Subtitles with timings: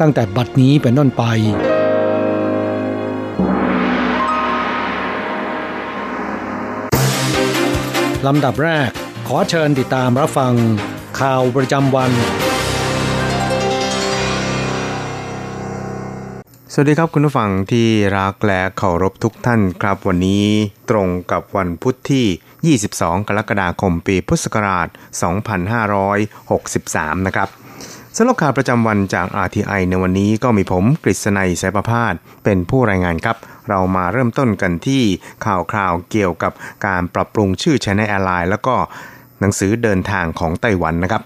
[0.00, 1.22] ตั้งแต่บัดนี้เป็นต้นไป
[8.26, 8.88] ลำดับแรก
[9.28, 10.54] ขอเชิญติดตามรับฟัง
[11.20, 12.12] ข่าวประจำวัน
[16.72, 20.46] สวัสดีครับคุณผู้ฟังที่รักและเคารพทุกท่านครับวันนี้
[20.90, 24.88] ตรงกับวันพุทธที่ 22 กรกฎาคมปีพุทธศักราช
[26.42, 27.48] 2563 นะครับ
[28.16, 32.14] สำหรับข่าวประจำวันจาก RTI ในวันนี้ก็มีผมกฤษณัยสายประพาส
[32.44, 33.36] เป็นผู้รายงานครับ
[33.68, 35.02] เรามาเริ่มต้นกันที่
[35.46, 36.52] ข่าวคราวเกี่ยวกับ
[36.86, 38.74] การปรับปรุงชื่อ China Airline แล้วก็
[39.40, 41.22] หนังสือเดินทางของไต้หวันนะครับ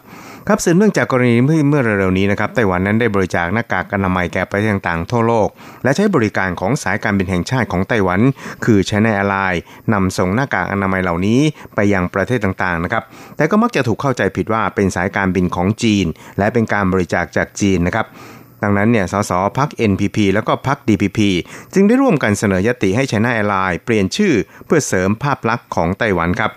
[0.48, 5.48] ครับสืบเนื่องจากกรณีเมื่อเร็วๆนี้นะครับไต้หวันนั้นได้บริจาคหน้ากากอนามัยแก่ประเทศต่างๆทั่วโลก
[5.84, 8.20] และใช้บริการของสายการบินแห่งชาติของไต้หวัน
[8.64, 9.60] คือ China Airlines
[9.92, 11.40] นำส่งหน้ากากอนามัยเหล่านี้
[11.74, 13.02] ไปยังประเทศต่างๆนะครับ
[13.36, 16.06] แต่ก็มักจะถูกเข้าใจผิดว่าเป็นสายการบินของจีน
[16.38, 18.06] และเป็นการบริจาคจากจีนนะครับ
[18.62, 21.20] ดังนั้นเนี่ย สสพัก NPP แล้วก็พัก DPP
[21.74, 24.34] จึงได้ร่วมกันเสนอยติให้ China Airlines เปลี่ยนชื่อ
[24.66, 26.52] เพื่อเสริมภาพลักษณ์ของไต้หวันครับ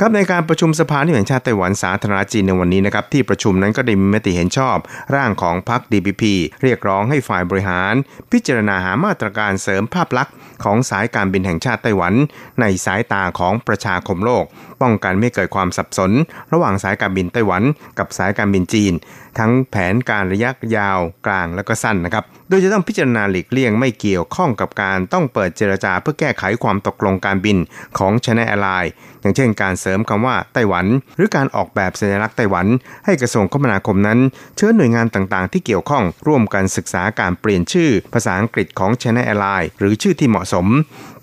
[0.00, 4.76] ครับในการประชุมสภาแห่งชาติไต้หวันสาธารณจีนในวันนี้นะครับที่ประชุมนั้นก็ได้มีมติเห็นชอบ
[5.14, 6.22] ร่างของพรรค DPP
[6.62, 7.94] เรียกร้องให้ฝ่ายบริหาร
[8.32, 10.34] พิจารณาหามาตรการเสริมภาพลักษณ์
[10.64, 12.14] ของสายการบินแห่งชาติไต้หวัน
[12.60, 14.44] ในสายตาของประชาคมโลก
[14.82, 16.10] ป้องกันไม่เกิดความสับสน
[16.52, 17.62] ระหว่างสายการบินไต้หวัน
[17.98, 18.92] กับสายการบินจีน
[19.38, 27.56] ทั้งแผนการระยะยาวกลางและก็สั้นนะครับ โดยจะต้องพิจารณาหลีกเลี่ยงไม่เกี่ยวข้องกับการต้องเปิดเจรจาเพื่อแก้ไขความตกลงการบิน
[27.98, 30.86] ของ China Airlines อย่างเช่นการเสริมคำว่าไต้หวัน
[31.16, 32.66] หรือการออกแบบสัญลักษณ์ไต้หวัน
[33.04, 34.18] ให้กระทรวงคมนาคมนั้น
[34.56, 40.66] เชิญหน่วยงานต่างๆ ที่เกี่ยวข้องร่วมกันศึกษาการเปลี่ยนชื่อ ภาษาอังกฤษของ China Airlines หรือชื่อที่เหมาะสม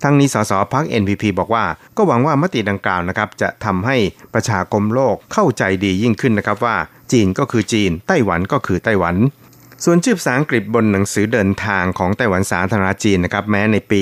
[0.02, 1.64] ทั้งนี้สสพัก NPP บอกว่า
[1.96, 3.96] ก็หวังว่ามติดังกล่าวนะครับจะทำให้
[4.34, 6.76] ประชาคมโลกเข้าใจดียิ่งขึ้นนะครับว่า
[7.12, 9.16] จีนก็คือจีน ไต้หวันก็คือไต้หวัน
[9.84, 14.00] ส่วนชื่อภาษาอังกฤษบนหนังสือเดินทางของไต้หวันสาธารณจีนนะครับแม้ในปี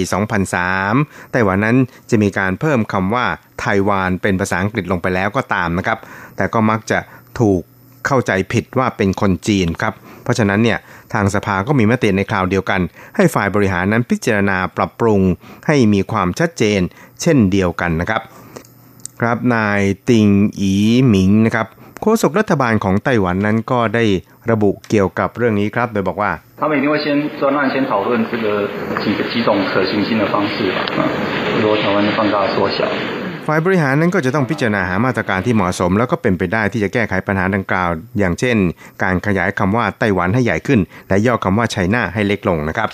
[0.65, 1.77] 2003 ไต้หวันนั้น
[2.11, 3.27] จะมีการเพิ่มคำว่า
[3.61, 5.99] ไต้หวันเป็นภาษาอังกฤษลงไปแล้วก็ตามนะครับ
[6.37, 6.99] แต่ก็มักจะ
[7.41, 7.63] ถูก
[8.07, 10.79] เข้าใจผิดว่าเป็นคนจีนครับ เพราะฉะนั้นเนี่ย
[11.14, 12.82] ทางสภาก็มีมติในคราวเดียวกัน
[13.16, 15.22] ให้ฝ่ายบริหารนั้นพิจารณาปรับปรุง
[15.68, 16.80] ให้มีความชัดเจน
[17.22, 18.22] เช่นเดียวกันนะครับ
[19.22, 20.28] ครับนายติง
[20.60, 20.74] อี
[21.08, 21.68] หมิงนะครับ
[22.02, 24.06] โฆษกรัฐบาลของไต้หวันนั้นก็ได้
[24.52, 26.32] ระบุเกี่ยวกับเรื่องนี้ครับ โดยบอกว่า
[26.62, 27.06] 他们一定会先
[27.40, 28.46] 专案先讨论这个
[29.04, 30.80] 几个几种可行性的方式吧，
[31.56, 32.80] 比如台湾的放大缩小。
[33.51, 38.57] ฝ่ายบริหารนั้นก็จะต้องพิจารณาหามาตรการที่เหมาะสม แล้วก็เป็นไปได้ที่จะแก้ไขปัญหาดังกล่าว อย่างเช่น
[39.03, 42.89] การขยายคำว่าไต้หวันให้ใหญ่ขึ้น และย่อคำว่า China ให้เล็กลงนะครับ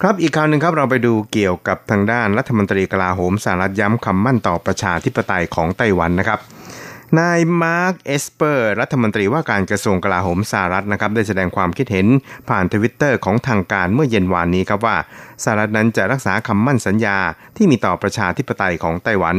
[0.00, 6.38] ครับอีกข่าวหนึ่งครับเราไปดูเกี่ยวกับทางด้านรัฐมนตรีกลาโหมสหรัฐย้ำคำมั่นต่อประชาธิปไตยของไต้หวันนะครับ
[7.20, 12.06] นายมาร์คเอสเปอร์ รัฐมนตรีว่าการกระทรวงกลาโหมสหรัฐนะครับได้แสดงความคิดเห็น
[12.48, 14.96] ผ่านทวิตเตอร์ของทางการเมื่อเย็นวานนี้ครับว่า
[15.42, 17.18] สหรัฐนั้นจะรักษาคำมั่นสัญญา
[17.56, 19.36] ที่มีต่อประชาธิปไตยของไต้หวัน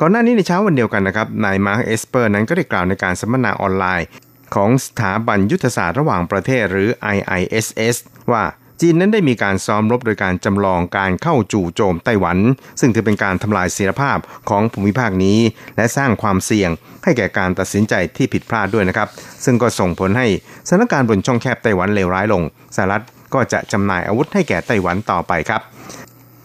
[0.00, 4.06] ก่อนหน้านี้ในเช้าวันเดียวกันนะครับนายมาร์คเอสเปอร์นั้นก็ได้กล่าวในการสัมมนาออนไลน์
[4.54, 7.96] ของสถาบันยุทธศาสตร์ระหว่างประเทศหรือ IISS
[8.32, 8.44] ว่า
[8.86, 12.38] จีนนั้นได้มีการซ้อมรบโดยการจำลองการเข้าจู่โจมไต้หวัน
[12.80, 15.38] ซึ่งถือเป็นการทำลายเสรีภาพของภูมิภาคนี้
[15.76, 16.70] และสร้างความเสี่ยง
[17.04, 19.08] ให้แก่การตัดสินใจที่ผิดพลาดด้วยนะครับ
[19.44, 20.26] ซึ่งก็ส่งผลให้
[20.68, 22.42] สถานการณ์บนช่องแคบไต้หวันเลวร้ายลง
[22.76, 23.02] สหรัฐ
[23.34, 25.60] ก็จะจำหน่ายอาวุธให้แก่ไต้หวันต่อไปครับ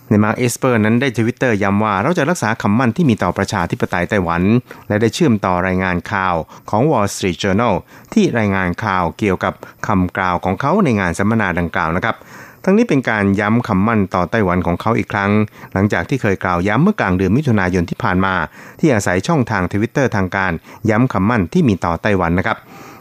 [0.09, 4.41] นายมาร์กเอสเปอร์นั้นได้ทวิตเตอร์ย้ำว่าเราจะรักษาคำมั่นที่มีต่อประชาธิปไตยไต้หวัน
[4.87, 6.35] และได้เชื่อมต่อรายงานข่าว
[6.69, 7.75] ของ Wall Street Journal
[8.13, 9.53] ที่รายงานข่าวเกี่ยวกับ
[9.87, 12.15] คำกล่าวของเขาในงานสัมมนาดังกล่าวนะครับ
[12.63, 15.31] ทั้งนี้เป็นการย้ำคำมั่นต่อไต้หวันของเขาอีกครั้ง
[15.73, 18.35] หลังจากที่เคยกล่าวย้ำเมื่อกลางเดือนมิถุนายนที่ผ่านมา
[18.79, 20.51] ที่อาศัยช่องทางทวิตเตอร์ทางการ
[20.89, 22.57] ย้ำคำมั่นที่มีต่อไต้หวันนะครับ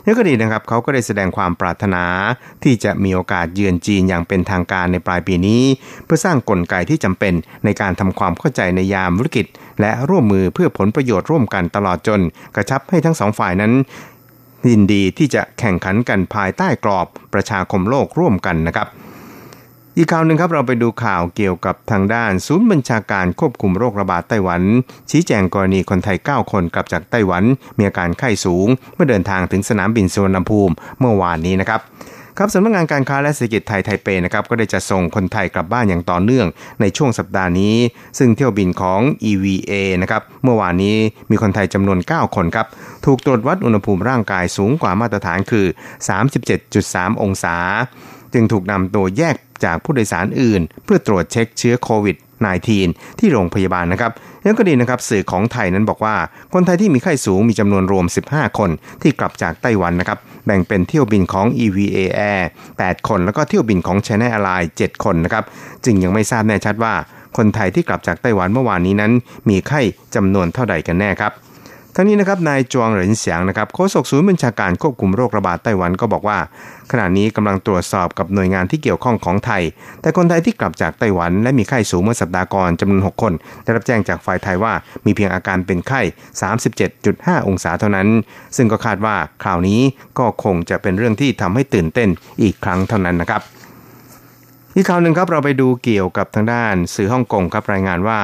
[0.08, 2.04] นี่ก็ดีนะครับเขาก็ได้แสดงความปรารถนา
[2.64, 5.62] ที่จะมีโอกาสเยือนจีนอย่างเป็นทางการในปลายปีนี้
[6.04, 7.34] เพื่อสร้างกลไกที่จำเป็น
[7.64, 9.46] ในการทำความเข้าใจในยามวิกฤต
[9.80, 12.20] และร่วมมือเพื่อผลประโยชน์ร่วมกันตลอดจน
[12.54, 13.72] กระชับให้ทั้งสองฝ่ายนั้น
[14.68, 18.88] ยินดีที่จะแข่งขันกันภายใต้กรอบประชาคมโลกร่วมกันนะครับ
[20.00, 24.62] อีกข่าวหนึ่งครับเราไปดูข่าวเกี่ยวกับทางด้านศูนย์บัญชาการควบคุมโรคระบาดไต้หวัน
[25.10, 27.44] ชี้แจงกรณีคนไทย 9 คนกลับจากไต้หวัน
[27.78, 31.80] มีอาการไข้สูง เมื่อเดินทางถึงสนามบินสุวรรณภูมิเมื่อวานนี้นะครับ
[32.38, 36.46] ครับสำนักงงานการค้าและเศรษฐกิจไทยไทเปนะครับก็ได้จะส่งคนไทยกลับบ้านอย่างต่อเนื่อง
[36.80, 37.76] ในช่วงสัปดาห์นี้
[38.18, 39.72] ซึ่งเที่ยวบินของ EVA
[40.02, 40.96] นะครับเมื่อวานนี้
[41.30, 42.66] มีคนไทยจำนวน 9 คนครับ
[43.04, 45.66] ถูกตรวจวัดอุณหภูมิร่างกายสูงกว่ามาตรฐานคือ
[46.44, 47.56] 37.3 องศา
[48.34, 52.16] จึงถูกนำตัวแยกจากผู้โดยสารอื่น เพื่อตรวจเช็คเชื้อโควิด
[52.68, 56.16] -19 ที่โรงพยาบาลนะครับแล้วก็ดีนะครับสื่อของไทยนั้นบอกว่า
[56.52, 58.70] คนไทยที่มีไข้สูงมีจำนวนรวม 15 คน
[59.02, 61.98] ที่กลับจากไต้หวันนะครับแบ่งเป็นเที่ยวบินของ EVA
[62.32, 62.42] Air
[62.76, 65.44] 8 คน แล้วก็เที่ยวบินของ China Airlines 7 คนนะครับ
[65.84, 66.94] จึงยังไม่ทราบแน่ชัดว่า
[67.36, 69.12] คนไทยที่กลับจากไต้หวันเมื่อวานนี้นั้น
[69.48, 69.80] มีไข้
[70.14, 71.32] จำนวนเท่าใดกันแน่ครับ
[72.00, 76.38] ทั้งนี้นะครับนายจวงเหรินเสียงนะครับโฆษกศูนย์บัญชาการควบคุมโรคระบาดไต้หวันก็บอกว่า
[76.90, 79.62] ขณะนี้กำลังตรวจสอบกับหน่วยงานที่เกี่ยวข้องของไทย
[80.00, 83.32] แต่คนไทยที่กลับจากไต้หวัน และมีไข้สูงเมื่อสัปดาห์ก่อนจำนวน 6 คน
[83.64, 84.72] ได้รับแจ้งจากฝ่ายไทยว่า
[85.04, 86.00] มีเพียงอาการเป็นไข้
[86.74, 88.08] 37.5 องศาเท่านั้น
[88.56, 89.80] ซึ่งก็คาดว่าคราวนี้
[90.18, 92.08] ก็คงจะเป็นเรื่องที่ทำให้ตื่นเต้น
[92.42, 93.42] อีกครั้งเท่านั้นนะครับ
[94.76, 98.20] อีกข่าวหนึ่งครับเราไปดูเกี่ยวกับทางด้านสื่อฮ่องกงครับรายงานว่า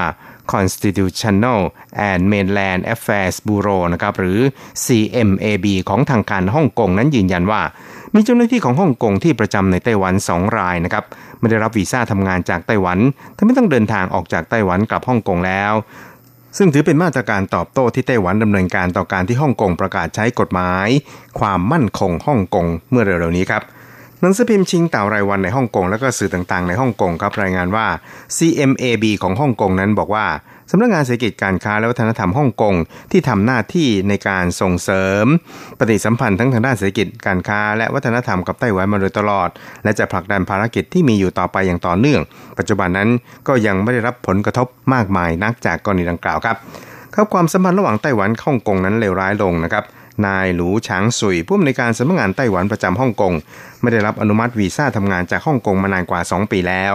[0.53, 1.61] Constitutional
[2.09, 4.39] and Mainland Affairs Bureau นะครับหรือ
[4.85, 7.63] CMAB ของทางการฮ่องกงนั้นยืนยันว่า
[8.15, 11.05] มีเจ้าหน้าที่ของฮ่องกงที่ประจำในไต้หวัน 2 รายนะครับ
[11.39, 12.99] ไม่ได้รับวีซ่าทำงานจากไต้หวัน
[13.37, 15.73] ทำให้ต้องเดินทางออกจากไต้หวันกลับฮ่องกงแล้ว
[16.59, 20.89] ซึ่งถือเป็นมาตรการตอบโต้ที่ไต้หวันดำเนินการต่อการที่ฮ่องกงประกาศใช้กฎหมาย
[21.39, 23.63] ความมั่นคงฮ่องกงเมื่อเร็วๆนี้ครับ
[24.25, 27.87] หนังสือพิมพ์ชิงเต่ารายวันในฮ่องกงและก็สื่อต่างๆในฮ่องกงครับรายงานว่า
[28.37, 30.27] CMAB ของฮ่องกงนั้นบอกว่า
[30.71, 32.75] สำนักงงานเศรษฐกิจการค้าและวัฒนธรรมฮ่องกง
[33.13, 35.27] ที่ทำหน้าที่ในการส่งเสริม
[35.79, 39.49] ปฏิสัมพันธ์ทั้งทางด้านเศรษฐกิจการค้าและวัฒนธรรมกับไต้หวันมาโดยตลอด
[39.85, 42.21] และจะผลักดันภารกิจที่มีอยู่ต่อไปอย่างต่อเนื่อง
[42.59, 43.09] ปัจจุบันนั้น
[43.49, 46.57] ก็ยังไม่ได้รับผลกระทบมากมายนักจากกรณีดังกล่าวครับ
[47.15, 49.85] ครับความสัมพันธ์ระหว่างไต้หวันฮ่องกงนั้นเลวร้ายลงนะครับ
[50.27, 53.33] นายหลูฉางสุยผู้อำนวยการสำนักงานไต้หวันประจำฮ่องกง
[53.81, 56.95] ไม่ได้รับอนุมัติวีซ่าทำงานจากฮ่องกงมานานกว่า 2 ปีแล้ว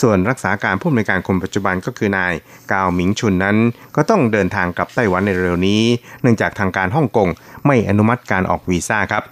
[0.00, 2.32] ส่วนรักษาการผู้อำนวยการคนปัจจุบันก็คือนาย
[2.72, 3.56] กาวหมิงชุนนั้น
[3.96, 5.82] ก็ต้องเดินทางกลับไต้หวันในเร็วนี้
[6.22, 7.28] เนื่องจากทางการฮ่องกง
[7.66, 9.24] ไม่อนุมัติการออกวีซ่าครับ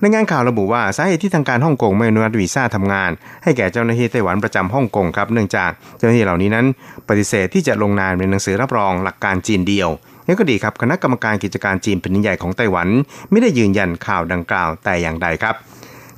[0.00, 3.10] ในงานข่าวระบุว่าสาเหตุที่ทางการฮ่องกงไม่อนุมัติวีซ่าทำงาน
[3.42, 6.66] ให้แก่เจ้าหน้าที่ไต้หวันประจำฮ่องกงครับเนื่องจากเจ้าหน้าที่เหล่านี้นั้น
[7.08, 9.88] ปฏิเสธที่จะลงนามในหนังสือรับรองหลักการจีนเดียว
[10.26, 12.88] นี่ก็ดีครับคณะกรรมการกิจการจีนแผ่นใหญ่ของไต้หวัน
[13.30, 15.56] ไม่ได้ยืนยันข่าวดังกล่าวแต่อย่างใดครับ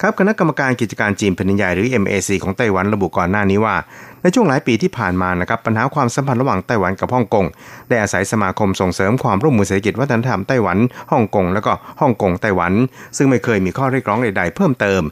[0.03, 3.75] ครับคณะกรรมการกิจการจีนแผ่นใหญ่หรือ MAC ของไต้หวันระบุก่อนหน้านี้ว่า
[4.23, 7.47] ในช่วงหลายปีที่ผ่านมานะครับปัญหาความสัมพันธ์ระหว่างไต้หวันกับฮ่องกง
[7.89, 10.79] ได้อาศัยสมาคมส่งเสริมความร่วมมือเศรษฐกิจวัฒนธรรมไต้หวัน
[11.13, 12.73] ฮ่องกงแล้วก็ฮ่องกงไต้หวัน
[13.17, 15.03] ซึ่งไม่เคยมีข้อเรียกร้องใดๆเพิ่มเติม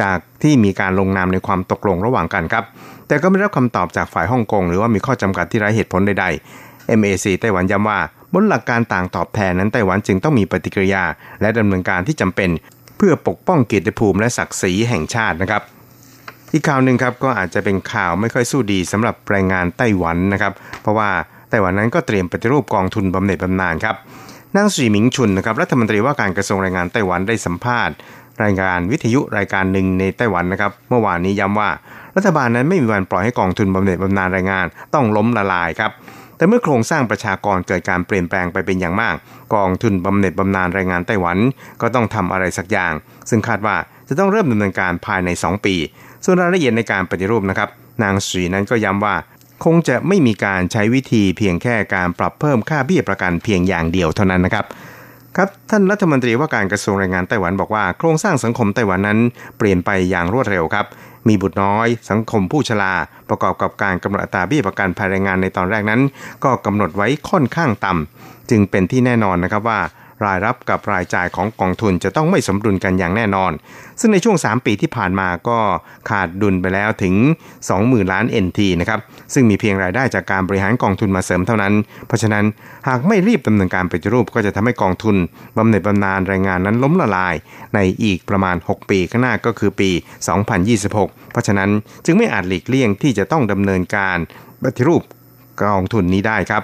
[0.00, 2.64] จากที่มีการลงนามในความตกลงระหว่างกันครับ
[3.08, 7.98] แต่ก็ไม่ได้รับคำตอบจากฝ่ายฮ่องกงหรือว่ามีข้อจำกัดที่ไร้เหตุผลใดๆ MAC ไต้หวันย้ำว่า
[8.40, 11.04] นหลักการต่างตอบแทนนั้นไต้หวันจึงต้องมีปฏิกิริยา
[11.40, 12.50] และดำเนินการที่จำเป็น
[12.96, 15.62] เพื่อปกป้องเกียรติภูมิและศักดิ์ศรีแห่งชาตินะครับ
[16.52, 20.52] อีกข่าวหนึ่งครับก็อาจจะเป็นข่าวไม่ค่อยสู้ดีสำหรับแรงงานไต้หวันนะครับ
[20.82, 21.10] เพราะว่า
[21.50, 23.96] ไต้หวันนั้นก็เตรียมปฏิรูปกองทุนบำเหน็จบำนาญครับ
[24.56, 27.94] นางสีหมิงชุนนะครับรัฐมนตรีว่าการกระทรวงแรงงานไต้หวันได้สัมภาษณ์
[28.42, 31.70] รายการวิทยุรายการหนึ่งในไต้หวันนะครับ เมื่อวานนี้ย้ำว่า
[32.16, 35.90] รัฐบาลนั้นไม่มีวันปล่อยให้กองทุนบำเหน็จบำนาญแรงงานต้องล้มละลายครับ
[36.36, 39.16] แต่เมื่อโครงสร้างประชากรเกิดการเปลี่ยนแปลงไปเป็นอย่างมาก
[39.54, 41.38] กองทุนบำเหน็จบำนาญแรงงานไต้หวัน
[41.80, 42.92] ก็ต้องทำอะไรสักอย่าง
[43.30, 43.76] ซึ่งคาดว่า
[44.08, 45.74] จะต้องเริ่มดำเนินการภายใน 2 ปี
[46.24, 47.68] ส่วนรายละเอียดในการปฏิรูปนะครับ
[48.02, 49.14] นางสีนั้นก็ย้ำว่า
[49.64, 54.64] คงจะไม่มีการใช้วิธีเพียงแค่การปรับเพิ่มค่าเบี้ยประกันเพียงอย่างเดียวเท่านั้นนะครับ
[55.36, 59.18] ครับท่านรัฐมนตรีว่าการกระทรวงแรงงานไต้หวันบอกว่าโครงสร้างสังคมไต้หวันนั้น
[59.58, 60.86] เปลี่ยนไปอย่างรวดเร็วครับ
[61.28, 62.94] มีบุตรน้อย สังคมผู้ชรา
[63.28, 66.00] ประกอบกับการกำหนดอัตราเบี้ยประกันภายแรงงานในตอนแรกนั้น
[66.44, 69.80] ก็กำหนดไว้ค่อนข้างต่ำจึงเป็นที่แน่นอนนะครับว่า
[70.24, 73.52] รายรับกับรายจ่ายของกองทุนจะต้องไม่สมดุลกันอย่างแน่นอน
[74.00, 75.58] ซึ่งในช่วง 3 ปีที่ผ่านมาก็
[76.10, 77.14] ขาดดุลไปแล้วถึง
[77.62, 79.00] 20,000 ล้าน NT นะครับ
[79.34, 81.74] ซึ่งมีเพียงรายได้จากการบริหารกองทุนมาเสริมเท่านั้น
[82.06, 82.44] เพราะฉะนั้น
[82.88, 85.16] หากไม่รีบดำเนินการปฏิรูปก็จะทำให้กองทุน
[85.56, 87.34] บำเหน็จบำนาญแรงงานนั้นล้มละลาย
[87.74, 89.90] ในอีกประมาณ 6 ปีข้างหน้าก็คือปี
[90.60, 91.70] 2026 เพราะฉะนั้น
[92.04, 94.18] จึงไม่อาจหลีกเลี่ยงที่จะต้องดำเนินการ
[94.62, 95.02] ปฏิรูป
[95.62, 96.62] กองทุนนี้ได้ครับ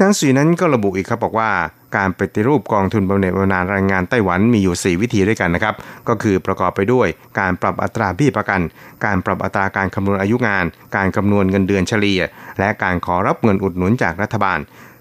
[0.00, 1.50] หนังสือนั้นก็ระบุอีกครับบอกว่า
[1.96, 5.74] การปฏิรูปกองทุนบำเหน็จบำนาญแรงงานไต้หวันมีอยู่ 4 วิธีด้วยกันนะครับ
[6.08, 8.60] ก็คือประกอบไปด้วยการปรับอัตราพี่ประกัน
[9.04, 10.64] การปรับอัตราการคำนวณอายุงาน
[10.96, 12.20] การคำนวณเงินเดือนเฉลี่ย
[12.58, 14.58] และการขอรับเงินอุดหนุนจากรัฐบาล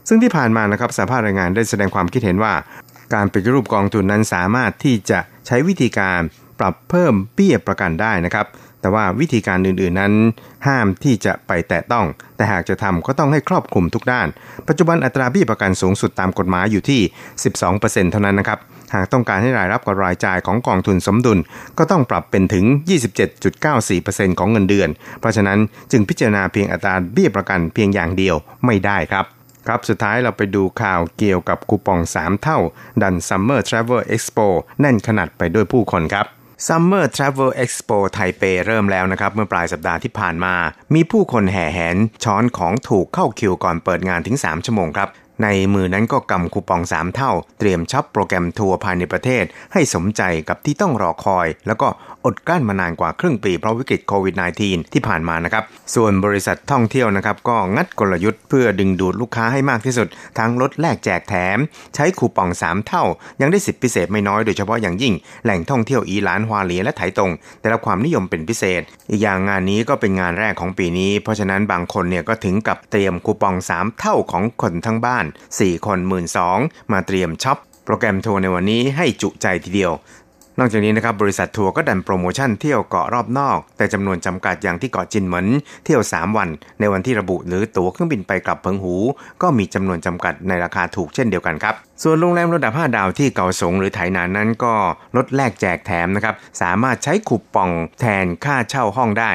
[0.07, 2.53] ซึ่งที่ผ่านมานะครับสภาพแรงงานได้แสดงความคิดเห็นว่า
[3.15, 6.21] การปฏิรูปกองทุนนั้นสามารถที่จะใช้วิธีการ
[6.59, 8.45] ปรับเพิ่มเบี้ยประกันได้นะครับ
[8.85, 10.13] แต่ว่าวิธีการอื่นๆนั้น
[10.67, 14.27] ห้ามที่จะไปแตะต้อง แต่หากจะทำก็ต้องให้ครอบคลุมทุกด้าน
[14.67, 17.01] ปัจจุบันอัตราเบี้ยประกันสูงสุดตามกฎหมายอยู่ที่
[17.55, 18.59] 12%เท่านั้นนะครับ
[18.93, 21.39] หากต้องการให้รายรับกับรายจ่ายของกองทุนสมดุล
[21.77, 22.65] ก็ต้องปรับเป็นถึง
[23.51, 24.89] 27.94%ของเงินเดือน
[25.19, 25.59] เพราะฉะนั้น
[25.91, 29.25] จึงพิจารณาเพียงอัตราเบี้ยประกันเพียงอย่างเดียวไม่ได้ครับ
[29.67, 32.59] ครับ สุดท้ายเราไปดูข่าวเกี่ยวกับคูปอง 3 เท่า
[33.01, 34.47] ดัน Summer Travel Expo
[34.79, 36.27] แน่นขนาดไปด้วยผู้คนครับ
[36.67, 40.55] Summer Travel Expo ไทเปเริ่มแล้วนะครับ เมื่อปลายสัปดาห์ที่ผ่านมา
[40.93, 45.09] มีผู้คนแห่แหนช้อนของถูกเข้าคิวก่อนเปิดงานถึง 3 ชั่วโมงครับ
[45.43, 51.87] ในมือนั้นก็กำคูปอง 3 เท่า เตรียมช็อปโปรแกรมทัวร์ภายในประเทศ ให้สมใจกับที่ต้องรอคอย แล้วก็
[52.25, 55.63] อดกลั้นมานานกว่าครึ่งปีเพราะวิกฤตโควิด -19 ที่ผ่านมานะครับ
[55.95, 60.07] ส่วนบริษัทท่องเที่ยวนะครับ ก็งัดกลยุทธ์เพื่อดึงดูดลูกค้าให้มากที่สุด
[60.39, 61.57] ทั้งลดแลกแจกแถม
[61.95, 63.03] ใช้คูปอง 3 เท่า
[63.41, 65.13] ยังได้สิทธิพิเศษไม่น้อยโดยเฉพาะอย่างยิ่ง
[65.43, 75.24] แหล่งท่องเที่ยวอีหลานฮวาเลียและไถตงได้รับความนิยมเป็นพิเศษ อีกอย่างงานนี้ก็เป็นงานแรกของปีนี้ เพราะฉะนั้นบางคนเนี่ยก็ถึงกับเตรียมคูปอง 3 เท่าของคนทั้งบ้าน
[75.57, 75.99] 4 คน
[76.45, 79.93] 12,000มาเตรียมช็อปโปรแกรมทัวร์ในวันนี้ให้จุใจทีเดียว
[80.59, 85.47] นอกจากนี้นะครับบริษัททัวร์ก็ดันโปรโมชั่นเที่ยวเกาะรอบนอก แต่จำนวนจำกัดอย่างที่เกาะจินเหมิน
[85.85, 88.95] เที่ยว 3 วัน ในวันที่ระบุหรือตั๋วเครื่องบินไปกลับเพิงหู
[89.41, 94.73] ก็มีจำนวนจำกัดในราคาถูกเช่นเดียวกันครับส่วนโรงแรมระดับ 5 ดาวที่เกาสงหรือไถนานนั้นก็
[95.15, 99.31] ลดแลกแจกแถมนะครับสามารถใช้คูปองแทนค่าเช่าห้องได้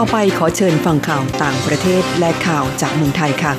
[0.00, 3.52] ต่อไปขอเชิญฟังข่าวต่างประเทศและข่าวจากเมืองไทยค่ะ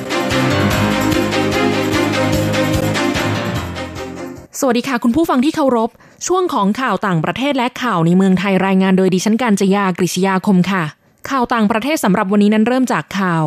[4.60, 5.90] สวัสดีค่ะคุณผู้ฟังที่เคารพ
[6.26, 10.84] ช่วงของข่าวต่างประเทศและข่าวในเมืองไทยรายงานโดยดิฉันการจยากริชยาคมค่ะ
[11.30, 13.44] ข่าวต่างประเทศสำหรับวันนี้นั้นเริ่มจากข่าว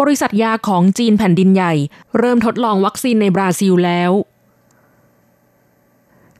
[0.00, 1.72] บริษัทยาของจีนแผ่นดินใหญ่
[2.18, 4.10] เริ่มทดลองวัคซีนในบราซิลแล้ว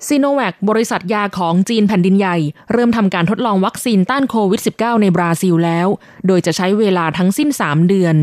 [0.07, 2.37] ซีโนแวคบริษัทยาของจีนแผ่นดินใหญ่
[2.73, 5.89] เริ่มทำการทดลองวัคซีนต้านโควิด -19 ในบราซิลแล้ว
[6.27, 8.17] โดยจะใช้เวลาทั้งสิ้น 3 เดือน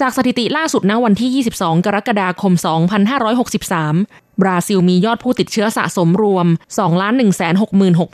[0.00, 2.52] จากสถิติล่าสุดณวันที่ 22 กรกฎาคม
[3.48, 6.46] 2563 บราซิลมียอดผู้ติดเชื้อสะสมรวม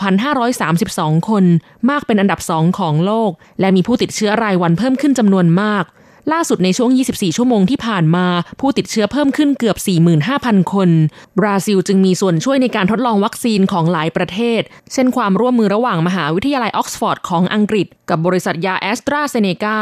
[0.00, 1.44] 2,166,532 คน
[1.90, 5.84] มากเป็นอันดับ 2 ของโลก และมีผู้ติดเชื้อรายวันเพิ่มขึ้นจำนวนมาก
[6.32, 8.26] ล่าสุดในช่วง 24 ชั่วโมงที่ผ่านมา
[8.60, 9.76] ผู้ติดเชื้อเพิ่มขึ้นเกือบ
[10.24, 10.90] 45,000 คน
[11.38, 14.60] บราซิลจึงมีส่วนช่วยในการทดลองวัคซีนของหลายประเทศ
[14.92, 19.78] เช่นความร่วมมือระหว่างมหาวิทยาลัยออกซฟอร์ดของอังกฤษ กับบริษัทยาแอสตราเซเนกา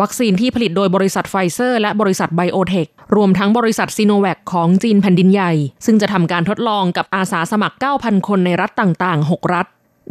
[0.00, 2.86] วัคซีนที่ผลิตโดยบริษัทไฟเซอร์และบริษัทไบโอเทค
[3.16, 5.52] รวมทั้งบริษัทซีโนแวคของจีนแผ่นดินใหญ่
[5.86, 9.66] ซึ่งจะทำการทดลองกับอาสาสมัคร 9,000 คนในรัฐต่างๆ 6 รัฐ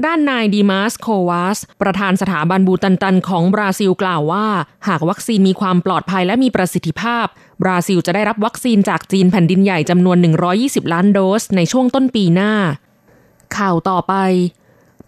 [0.05, 4.47] ด้านนายดีมาสโควาส ประธานสถาบันบูตันตันของบราซิลกล่าวว่า
[4.87, 7.25] หากวัคซีนมีความปลอดภัยและมีประสิทธิภาพ
[7.63, 10.17] บราซิลจะได้รับวัคซีนจากจีนแผ่นดินใหญ่จำนวน
[10.55, 12.53] 120 ล้านโดสในช่วงต้นปีหน้า
[13.57, 14.13] ข่าวต่อไป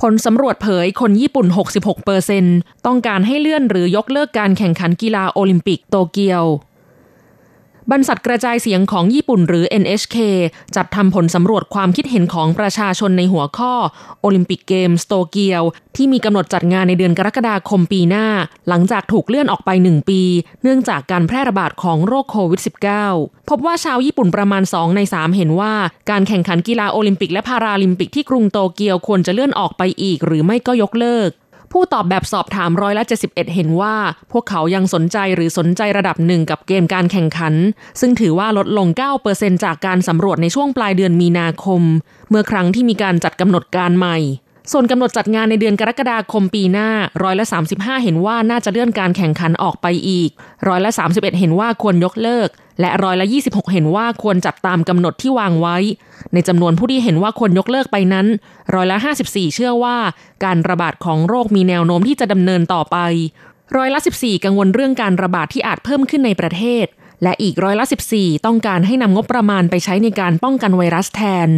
[0.01, 2.45] ผลสำรวจเผยคนญี่ปุ่น 66เปอร์เซน
[2.85, 6.43] ต้องการให้เลื่อนหรือยกเลิกการแข่งขันกีฬาโอลิมปิกโตเกียว
[7.91, 10.17] บรรษัทกระจายเสียงของญี่ปุ่นหรือ NHK
[10.75, 13.73] จัดทำผลสำรวจความคิดเห็นของประชาชนในหัวข้อ
[14.21, 15.63] โอลิมปิกเกมสโตเกียว
[15.95, 18.27] ที่มีกำหนดจัดงานในเดือนกรกฎาคมปีหน้า
[18.67, 20.21] หลังจากถูกเลื่อนออกไปหนึ่งปี
[20.63, 22.61] เนื่องจากการแพร่ระบาดของโรคโควิด
[23.05, 25.73] -19 พบว่าชาวญี่ปุ่นประมาณ 2 ใน 3 เห็นว่า
[26.09, 31.29] การแข่งขันกีฬาโอลิมปิกและพาราลิมปิกที่กรุงโตเกียวควรจะเลื่อนออกไปอีก หรือไม่ก็ยกเลิก
[31.77, 33.95] ผู้ตอบแบบสอบถามร้อยละ71 เห็นว่า
[34.31, 37.53] พวกเขายังสนใจหรือสนใจระดับหนึ่งกับเกมการแข่งขัน
[37.99, 38.87] ซึ่งถือว่าลดลง
[39.25, 41.81] 9%จากการสำรวจในช่วงปลายเดือนมีนาคม
[42.29, 44.17] เมื่อครั้งที่มีการจัดกำหนดการใหม่
[44.71, 46.89] ส่วนกำหนดจัดงานในเดือนกรกฎาคมปีหน้า
[47.23, 50.29] ร้อยละ 35 เห็นว่าน่าจะเลื่อนการแข่งขันออกไปอีก
[50.67, 52.49] ร้อยละ 31 เห็นว่าควรยกเลิก
[52.81, 55.77] และร้อยละ 26 เห็นว่าควรจัดตามกำหนดที่วางไว้
[56.33, 58.27] ในจำนวนผู้ที่เห็นว่าควรยกเลิกไปนั้น
[58.75, 58.97] ร้อยละ
[59.27, 59.97] 54 เชื่อว่า
[60.43, 62.97] การระบาดของโรคมีแนวโน้มที่จะดำเนินต่อไป
[63.77, 66.85] ร้อยละ 14 กังวลเรื่องการระบาดที่อาจเพิ่มขึ้นในประเทศ
[67.23, 71.49] และอีกร้อยละ 14 ต้องการให้นำงบประมาณไปใช้ในการป้องกันไวรัสแทน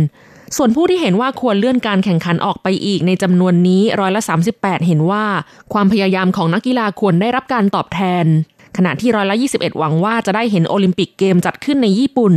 [0.55, 4.21] ส่วนผู้ที่เห็นว่าควรเลื่อนการแข่งขันออกไปอีกในจำนวนนี้ร้อยละ
[4.53, 5.25] 38 เห็นว่า
[5.73, 8.25] ความพยายามของนักกีฬาควรได้รับการตอบแทน
[8.77, 12.33] ขณะที่ร้อยละ 21 หวังว่าจะได้เห็นโอลิมปิกเกมจัดขึ้นในญี่ปุ่น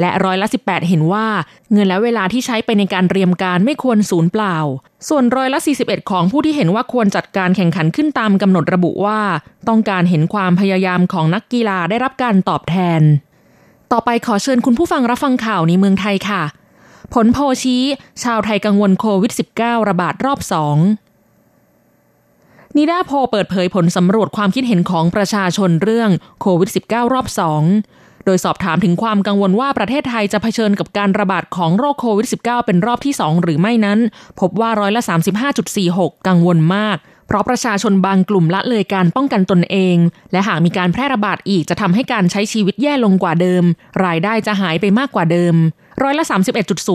[0.00, 1.26] และร้อยละ 18 เห็นว่า
[1.72, 4.56] เงินและเวลาที่ใช้ไปในการเตรียมการไม่ควรสูญเปล่า
[5.08, 9.20] ส่วนร้อยละ 41 ของผู้ที่เห็นว่าควรจัดการแข่งขันขึ้นตามกำหนดระบุว่า
[9.68, 13.02] ต้องการเห็นความพยายามของนักกีฬาได้รับการตอบแทน
[13.92, 16.42] ต่อไปขอเชิญคุณผู้ฟังรับฟังข่าวในเมืองไทยค่ะ
[17.14, 17.82] ผลโพชี้
[18.22, 20.76] ชาวไทยกังวลโควิด -19 ระบาดรอบสอง
[22.76, 27.26] นิดาโพเปิดเผยผลสำรวจความคิดเห็นของประชาชนเรื่องโควิด -19 รอบ
[27.76, 33.98] 2โดยสอบถามถึงความกังวลว่าประเทศไทยจะเผชิญกับการระบาดของโรคโควิด -19 เป็นรอบที่ 2 หรือไม่นั้น
[34.40, 35.02] พบว่าร้อยละ
[35.64, 39.96] 35.46 กังวลมาก เพราะประชาชนบางกลุ่มละเลยการป้องกันตนเอง
[40.32, 43.64] และหากมีการแพร่ระบาดอีกจะทำให้การใช้ชีวิตแย่ลงกว่าเดิม
[44.04, 45.54] รายได้จะหายไปมากกว่าเดิม
[46.02, 46.24] ร้อยละ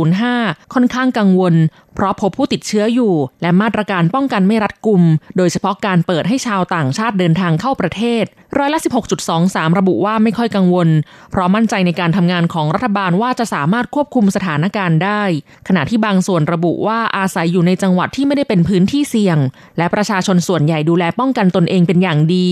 [0.01, 1.55] 31.05 ค่อนข้างกังวล
[1.95, 5.03] เพราะพบผู้ติดเชื้ออยู่ และมาตรการป้องกันไม่รัดกุม
[5.37, 8.23] โดยเฉพาะการเปิดให้ชาวต่างชาติเดินทางเข้าประเทศ
[8.57, 8.79] ร้อยละ
[9.27, 10.89] 16.23 ระบุว่าไม่ค่อยกังวล
[11.31, 15.23] เพราะมั่นใจในการทำงานของรัฐบาลว่าจะสามารถควบคุมสถานการณ์ได้
[15.67, 19.37] ขณะที่บางส่วนระบุว่าอาศัยอยู่ในจังหวัดที่ไม่ได้เป็นพื้นที่เสี่ยง
[19.77, 22.47] และประชาชนส่วนใหญ่ดูแลป้องกันตนเองเป็นอย่างดี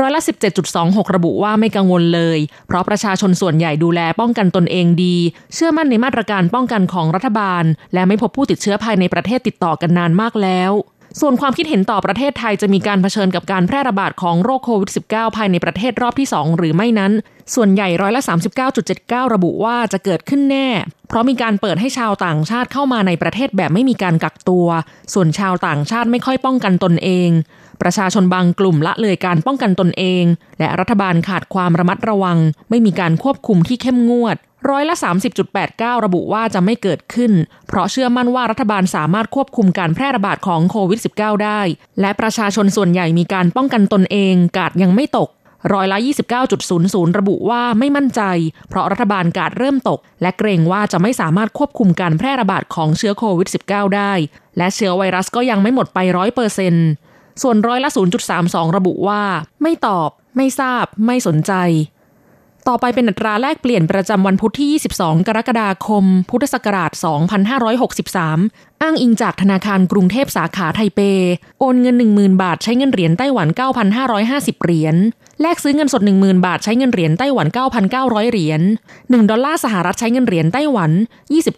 [0.00, 0.20] ร้อยละ
[0.68, 5.16] 17.26 ระบุว่าไม่กังวลเลย เพราะประชาชนส่วนใหญ่ดูแลป้องกันตนเองดี
[5.54, 10.72] เชื่อมั่นในมาตรการป้องกันของรัฐบาล และไม่พบผู้ติดเชื้อภายในประเทศติดต่อกันนานมากแล้ว
[11.20, 17.12] ส่วนความคิดเห็นต่อประเทศไทยจะมีการเผชิญกับการแพร่ระบาดของโรคโควิด -19 ภายในประเทศรอบที่ 2 หรือไม่นั้น
[17.54, 18.22] ส่วนใหญ่ร้อยละ
[18.78, 20.68] 39.79 ระบุว่าจะเกิดขึ้นแน่
[21.08, 24.66] เพราะมีการเปิดให้ชาวต่างชาติเข้ามาในประเทศแบบไม่มีการกักตัว
[25.14, 27.30] ส่วนชาวต่างชาติไม่ค่อยป้องกันตนเอง
[27.82, 30.24] ประชาชนบางกลุ่มละเลยการป้องกันตนเอง
[30.58, 32.38] และรัฐบาลขาดความระมัดระวัง
[32.70, 34.36] ไม่มีการควบคุมที่เข้มงวด
[34.70, 34.94] ร้อยละ
[35.50, 37.32] 30.89 ระบุว่าจะไม่เกิดขึ้น
[37.68, 41.60] เพราะเชื่อมั่นว่ารัฐบาลสามารถควบคุมการแพร่ระบาดของโควิด -19 ได้
[42.00, 45.28] และประชาชนส่วนใหญ่มีการป้องกันตนเองกาดยังไม่ตก
[45.72, 45.98] ร้อยละ
[46.58, 48.22] 29.00 ระบุว่าไม่มั่นใจ
[48.68, 54.12] เพราะรัฐบาลกาดเริ่มตก และเกรงว่าจะไม่สามารถควบคุมการแพร่ระบาดของเชื้อโควิด -19 ได้
[54.56, 56.88] และเชื้อไวรัสก็ยังไม่หมดไปร้อยเปอร์เซ็นต์
[57.42, 57.90] ส่วนร้อยละ
[58.32, 59.22] 0.32 ระบุว่า
[59.62, 61.52] ไม่ตอบ ไม่ทราบ ไม่สนใจ
[62.68, 66.92] ต่อไปเป็นอัตราแลกเปลี่ยนประจำวันพุธที่ 22 กรกฎาคม พุทธศักราช
[68.06, 71.00] 2563 อ้างอิงจากธนาคารกรุงเทพสาขาไทเป
[71.60, 73.48] โอนเงิน 10,000 บาทใช้เงินเหรียญไต้หวัน
[74.06, 74.96] 9,550 เหรียญ
[75.40, 77.46] แลกซื้อเงินสด 10,000 บาทใช้เงินเหรียญไต้หวัน
[77.90, 78.60] 9,900 เหรียญ
[78.96, 80.90] 1 ดอลลาร์สหรัฐใช้เงินเหรียญไต้หวัน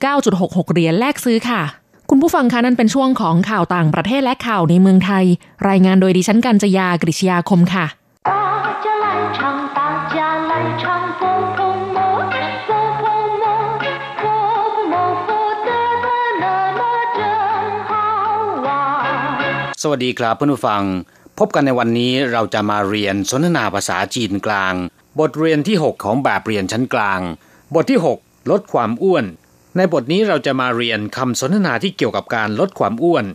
[0.02, 1.62] 29.66 เหรียญแลกซื้อค่ะ
[2.10, 5.24] คุณผู้ฟังคะนั่นเป็นช่วงของข่าวต่างประเทศและข่าวในเมืองไทย
[5.68, 7.86] รายงานโดยดิฉันกัญจยากริชยาคมค่ะ
[19.82, 20.82] สวัสดีครับเพื่อนผู้ฟัง
[21.38, 24.74] พบกันในวันนี้เราจะมาเรียนสนทนาภาษาจีนกลาง
[25.20, 27.20] บทเรียนที่ 6 ของแบบเรียนชั้นกลาง
[27.74, 29.24] บทที่ 6 ลดความอ้วน
[29.77, 33.25] ในบทนี้เราจะมาเรียนคำสนทนาที่เกี่ยวกับการลดความอ้วน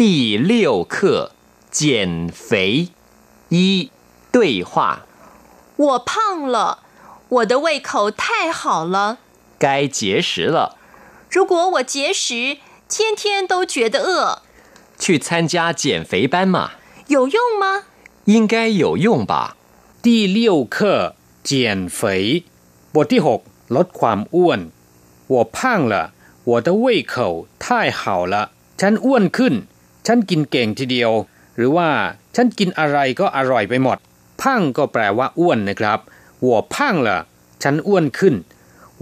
[0.00, 0.02] 第
[0.50, 0.52] 六
[0.94, 0.96] 课
[1.78, 1.80] 减
[2.46, 2.50] 肥
[3.54, 3.56] 一
[4.34, 4.36] 对
[4.70, 4.72] 话
[5.76, 6.12] 我胖
[6.54, 6.56] 了，
[7.28, 9.18] 我的胃口太好了。
[9.58, 10.76] 该节食了，
[11.30, 14.40] 如果我节食，天天都觉得饿，
[14.98, 16.72] 去参加减肥班嘛，
[17.08, 17.84] 有用吗？
[18.24, 19.56] 应该有用吧。
[20.02, 22.44] 第六课减肥
[22.92, 23.42] บทที่ 6
[23.76, 24.60] ลดความอ้วน
[25.32, 25.58] 我胖
[25.92, 25.94] 了
[26.50, 27.14] 我的胃口
[27.64, 27.64] 太
[28.00, 28.34] 好了
[28.80, 29.54] ฉันอ้วนขึ้น
[30.06, 31.12] ฉันกินเก่งทีเดียว
[31.56, 31.90] หรือว่า
[32.36, 33.98] ฉันกินอะไรก็อร่อยไปหมด
[34.40, 35.98] พังก็แปลว่าอ้วนนะครับ
[36.46, 36.74] 我胖
[37.06, 37.08] 了
[37.62, 38.34] ฉันอ้วนขึ้น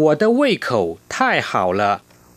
[0.03, 0.69] 我的胃口
[1.13, 1.15] 太
[1.49, 1.83] 好了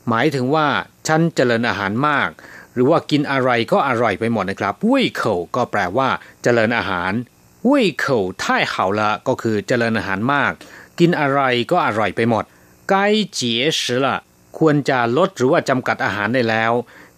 [0.10, 0.68] หมายถึงว่า
[1.08, 2.30] ฉันเจริญอาหารมาก
[2.74, 5.22] หรือว่ากินอะไรก็อร่อยไปหมดนะครับ胃口
[5.56, 6.10] ก็แปลว่า
[6.44, 7.12] เจริญอาหาร
[7.70, 7.72] 胃
[8.04, 8.06] 口
[8.44, 10.52] 太好了ก็คือเจริญอาหารมาก
[11.00, 12.44] กินอะไรก็อร่อยไปหมด
[12.92, 12.94] 该
[13.38, 14.08] 节食了
[14.58, 16.74] ควรจะลดหรือว่าจำกัดอาหารได้แล้ว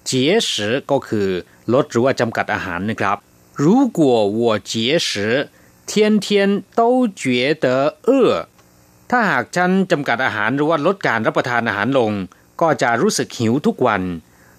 [0.07, 0.11] เ节
[0.47, 0.49] 食
[0.91, 1.29] ก็คือ
[1.73, 3.17] ลดหรือว่าจำกัดอาหารนะครับ
[3.63, 3.65] 如
[3.99, 3.99] 果
[4.39, 4.73] 我节
[5.07, 5.09] 食
[5.89, 5.91] 天
[6.25, 6.27] 天
[6.79, 6.81] 都
[7.21, 7.23] 觉
[7.63, 7.65] 得
[8.07, 8.09] 饿
[9.11, 12.11] ถ้าหากฉันจำกัดอาหารหรือว่าลดการรับประทานอาหารลง
[12.61, 14.01] ก็จะรู้สึกหิวทุกวัน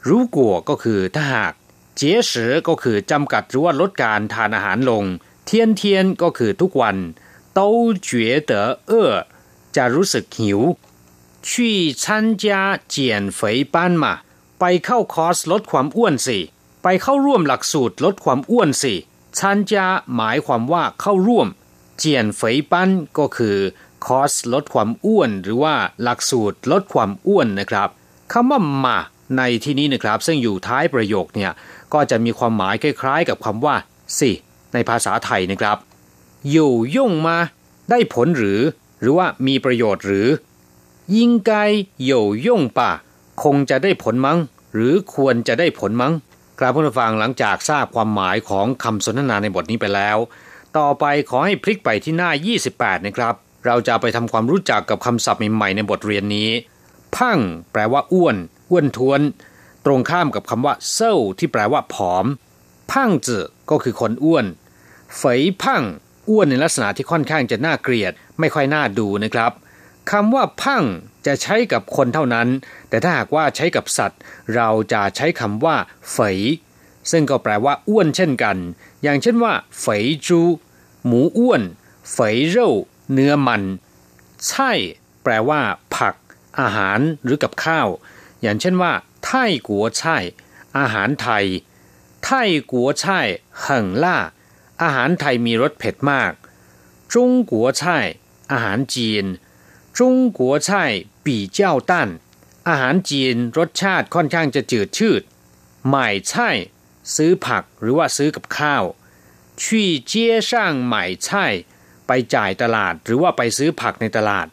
[0.08, 1.52] 如果ก็คือถ้าหาก
[1.96, 2.32] เ节食
[2.68, 5.04] ก็คือจำกัดหรือว่าลดการทานอาหารลง
[5.46, 6.96] เทียนเทียนก็คือทุกวัน
[7.58, 7.60] 都
[8.08, 8.10] 觉
[8.50, 8.52] 得
[8.90, 8.92] 饿
[9.76, 10.60] จะรู้สึกหิว
[11.48, 12.04] 去参
[12.42, 12.44] 加
[12.94, 12.96] 减
[13.38, 13.40] 肥
[13.74, 14.04] 班嘛
[14.60, 16.38] ไปเข้าคอร์สลดความอ้วนสิ
[16.82, 18.94] ไปเข้าร่วมหลักสูตรลดความอ้วนสิ
[19.38, 21.48] 参加หมายความว่าเข้าร่วม
[21.98, 23.56] เจียนเฟยปั้นก็คือ
[24.06, 27.88] คอร์สลดความอ้วน หรือว่าหลักสูตรลดความอ้วนนะครับ
[28.32, 28.98] คำว่ามา
[29.36, 31.52] ในที่นี้นะครับ ซึ่งอยู่ท้ายประโยคเนี่ย
[31.92, 33.76] ก็จะมีความหมายคล้ายๆ กับคำว่า
[34.18, 34.30] สิ
[34.72, 35.76] ในภาษาไทยนะครับ
[36.50, 37.36] อยู่ย่งมา
[37.90, 38.60] ได้ผลหรือ
[39.00, 40.26] หรือว่ามีประโยชน์หรือ
[41.16, 41.52] ยิ่งไก
[42.10, 42.12] 有
[42.46, 42.80] 用吧
[43.42, 44.38] คงจะได้ผลมั้ง
[44.72, 46.12] หรือควรจะได้ผลมั้ง
[46.58, 50.16] ครับผู้ฟังหลังจากทราบความหมายของคำสนทนาในบทนี้ไปแล้ว
[50.78, 52.30] ต่อไปขอให้พลิกไปที่หน้า
[52.68, 53.34] 28 นะครับ
[53.66, 56.50] เราจะไปทำความรู้จักกับคำศัพท์ใหม่ๆในบทเรียนนี้
[57.16, 57.38] พัง
[57.72, 58.36] แปลว่าอ้วน
[58.70, 59.20] อ้วนท้วน
[59.84, 62.26] ตรงข้ามกับคำว่าเซ้าที่แปลว่าผอม
[62.90, 64.44] พังจือก็คือคนอ้วน
[65.16, 65.82] เฟยพัง
[66.28, 69.52] อ้วนในลักษณะที่ค่อนข้างจะน่าเกลียด ไม่ค่อยน่าดูนะครับ
[70.09, 70.83] คำว่าพัง
[71.25, 72.47] จะใช้กับคนเท่านั้น
[72.89, 74.19] แต่ถ้าหากว่าใช้กับสัตว์
[74.55, 75.75] เราจะใช้คำว่า
[76.11, 76.39] เฟย
[77.11, 78.57] ซึ่งก็แปลว่าอ้วนเช่นกัน
[79.03, 80.41] อย่างเช่นว่าเฟยจู
[81.05, 81.61] หมูอ้วน
[82.11, 82.67] เฟยเร่
[83.13, 83.63] เนื้อมัน
[84.47, 84.71] ใช่
[85.23, 85.61] แปลว่า
[85.95, 86.15] ผัก
[86.59, 87.87] อาหารหรือกับข้าว
[88.41, 88.93] อย่างเช่นว่า
[89.25, 89.31] ไท
[89.67, 90.17] กัวช่
[90.77, 91.45] อาหารไทย
[92.23, 92.29] ไท
[92.71, 93.19] กัวช่
[93.61, 94.17] เหิงล่า
[94.83, 96.31] อาหารไทยมีรสเผ็ดมาก
[97.13, 97.97] จงกัวช่
[98.51, 99.25] อาหารจีน
[99.98, 100.84] จงกัวช่
[101.24, 102.08] ปีเจ้าตั้น
[102.68, 105.22] อาหารจีนรสชาติค่อนข้างจะจืดชืด
[105.90, 106.50] หม่ใช่
[107.14, 108.84] ซื้อผักหรือว่าซื้อกับข้าว
[109.62, 111.46] ชี่เจี้ยช่างหม่ใช่
[112.06, 114.46] ไปจ่ายตลาดหรือว่าไปซื้อผักในตลาด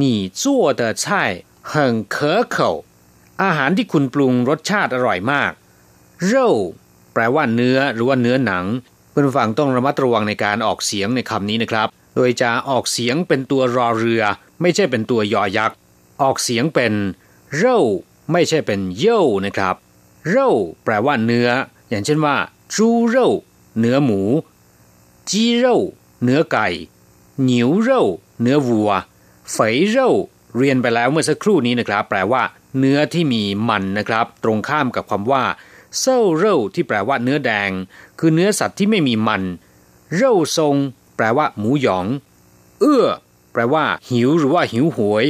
[0.00, 0.02] 你
[0.40, 0.42] 做
[0.80, 1.04] 的菜
[1.72, 1.72] 很
[2.14, 2.16] 可
[2.54, 2.56] 口
[3.42, 5.52] อาหารที่คุณปรุงรสชาติอร่อยมาก
[6.24, 6.46] เร่
[7.12, 8.64] แปลว่าเนื้อหรือว่าเนื้อหนัง
[9.10, 14.23] เพื่อนฟังต้องระมัดระวังในการออกเสียงในคำนี้นะครับ โดยจะออกเสียงเป็นตัวรอเรือ
[14.61, 15.77] ไม่ใช่เป็นตัวยอยักษ์
[16.21, 16.93] ออกเสียงเป็น
[17.55, 17.77] เร่
[18.31, 19.75] ไม่ใช่เป็นเย่นะครับ
[20.29, 20.49] เร่
[20.83, 21.49] แปลว่าเนื้อ
[21.89, 22.35] อย่างเช่นว่า
[22.75, 23.27] จูเร่
[23.79, 24.21] เนื้อหมู
[25.29, 25.75] จีเร่
[26.23, 26.67] เนื้อไก่
[27.43, 28.01] หนิวเร่
[28.41, 28.91] เนื้อวัว
[29.51, 30.07] เฟยเร่
[30.57, 32.43] เรียนไปแล้วเมื่อสักครู่นี้นะครับ แปลว่า
[32.79, 35.43] เนื้อที่มีมันนะครับ ตรงข้ามกับคำว่า
[35.99, 37.71] เซ่าเร่ที่แปลว่าเนื้อแดง
[38.19, 39.43] คือเนื้อสัตว์ที่ไม่มีมัน
[40.13, 40.75] เร่ทรง
[41.15, 42.05] แปลว่าหมูหยอง
[42.79, 43.05] เอื้อ
[43.53, 45.25] แปลว่า หิวหรือว่าหิวโหวย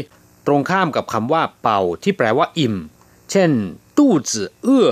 [0.45, 2.75] ตรงข้ามกับคำว่า เป่า ที่แปลว่า อิ่ม
[3.31, 3.51] เช่น
[3.97, 4.89] ตู้จื่อเอื้อ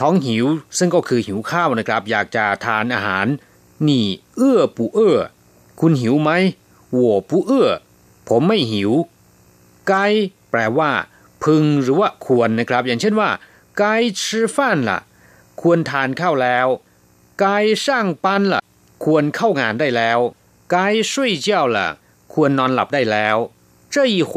[0.00, 0.46] ท้องหิว
[0.78, 3.26] ซึ่งก็คือหิวข้าวนะครับ อยากจะทานอาหาร
[3.88, 4.04] นี่
[4.36, 5.18] เอื้อปูเอื้อ
[5.80, 6.30] คุณหิวไหม
[6.92, 7.68] หัวปูเอื้อ
[8.28, 8.92] ผมไม่หิว
[9.88, 9.94] ไก
[10.50, 10.90] แปลว่า
[11.44, 13.30] พึงหรือว่าควรนะครับ อย่างเช่นว่า
[13.78, 13.84] ไก
[14.24, 15.00] ชื่อฟันล่ะ
[15.60, 16.66] ควรทานข้าวแล้ว
[17.40, 18.60] ไก่ช่างปันล่ะ
[19.03, 20.19] ควรเข้างานได้แล้ว
[20.73, 20.75] 该
[21.11, 21.11] 睡
[21.45, 21.77] 觉了
[22.33, 23.37] ควรนอนหลับได้แล้ว
[23.93, 24.33] 这一回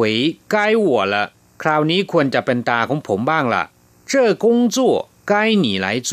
[0.54, 1.14] 该我了
[1.62, 3.64] คราวนี้ควรจะเป็นตาของผมบ้างละ่ะ
[4.10, 4.12] 这
[4.44, 4.76] 工作
[5.30, 5.32] 该
[5.64, 6.10] 你来做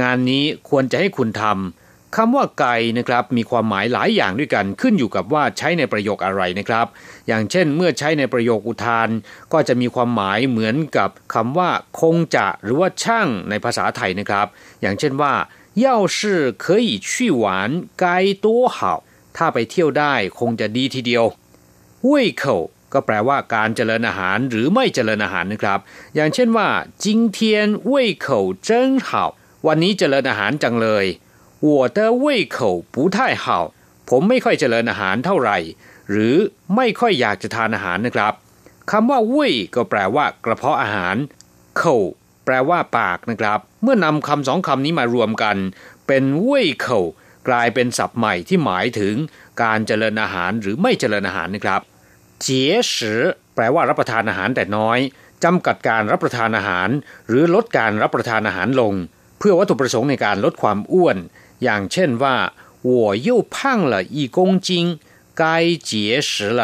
[0.00, 2.66] งานนี้ควรจะให้คุณทำคำว่าไก
[2.98, 6.86] นะครับ มีความหมายหลายอย่างด้วยกันขึ้นอยู่กับว่าใช้ในประโยคอะไรนะครับ
[7.28, 9.08] อย่างเช่น เมื่อใช้ในประโยคอุทาน
[9.52, 14.46] ก็จะมีความหมายเหมือนกับคำว่า คงจะหรือว่าช่างในภาษาไทยนะครับ
[14.82, 15.32] อย่างเช่นว่า
[15.76, 17.42] 要是可以去玩
[17.96, 19.04] 该多好
[19.36, 21.24] ถ้าไปเที่ยวได้คงจะดีทีเดียว
[22.10, 22.42] 胃口
[22.92, 25.80] ก็แปลว่าการเจริญอาหารหรือไม่เจริญอาหารนะครับ
[26.14, 26.68] อย่างเช่นว่า
[27.04, 27.38] 今天
[27.92, 28.26] 胃口
[28.68, 28.70] 真
[29.06, 29.08] 好
[29.66, 31.04] วันนี้เจริญอาหารจังเลย
[31.66, 32.56] 我的胃口
[32.94, 33.46] 不太好
[34.08, 35.58] ผมไม่ค่อยเจริญอาหารเท่าไหร่
[36.10, 36.36] หรือ
[36.76, 38.32] ไม่ค่อยอยากจะทานอาหารนะครับ
[38.90, 41.16] คำว่าเว่ยก็แปลว่ากระเพาะอาหาร
[41.78, 41.96] เข่า
[42.47, 45.57] แปลว่าปากนะครับ เมื่อนำคำสองคำนี้มารวมกัน
[46.07, 47.01] เป็นเว่ยเข่า
[47.47, 49.15] กลายเป็นศัพท์ใหม่ที่หมายถึง
[49.63, 51.81] การเจริญอาหารหรือไม่เจริญอาหารนะครับ
[52.41, 53.21] เจี๋ยสือ
[53.55, 54.99] แปลว่ารับประทานอาหารแต่น้อย
[55.43, 56.89] จำกัดการรับประทานอาหาร
[57.27, 58.93] หรือลดการรับประทานอาหารลง
[59.39, 61.17] เพื่อวัตถุประสงค์ในการลดความอ้วน
[61.63, 62.35] อย่างเช่นว่า
[62.89, 62.91] 我
[63.27, 63.55] 又胖
[63.91, 64.69] 了一公斤
[65.41, 65.43] 该
[65.89, 65.91] 节
[66.29, 66.61] 食了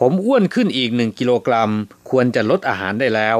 [0.00, 1.70] ผมอ้วนขึ้นอีกหนึ่งกิโลกรัม
[2.10, 3.38] ควรจะลดอาหารได้แล้ว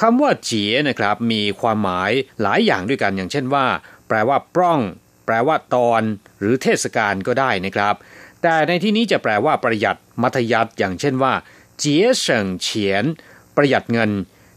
[0.00, 3.66] คำว่าเจี๋ยนะครับมีความหมายหลายอย่างด้วยกันอย่างเช่นว่า
[4.08, 4.80] แปลว่าปล้อง
[5.26, 6.02] แปลว่าตอน
[6.40, 7.94] หรือเทศกาลก็ได้นะครับ
[8.42, 11.32] แต่ในที่นี้จะแปลว่าประหยัดมัธยัติอย่างเช่นว่า
[11.78, 13.04] เจี๋ยเฉิงเฉียน
[13.56, 14.10] ประหยัดเงิน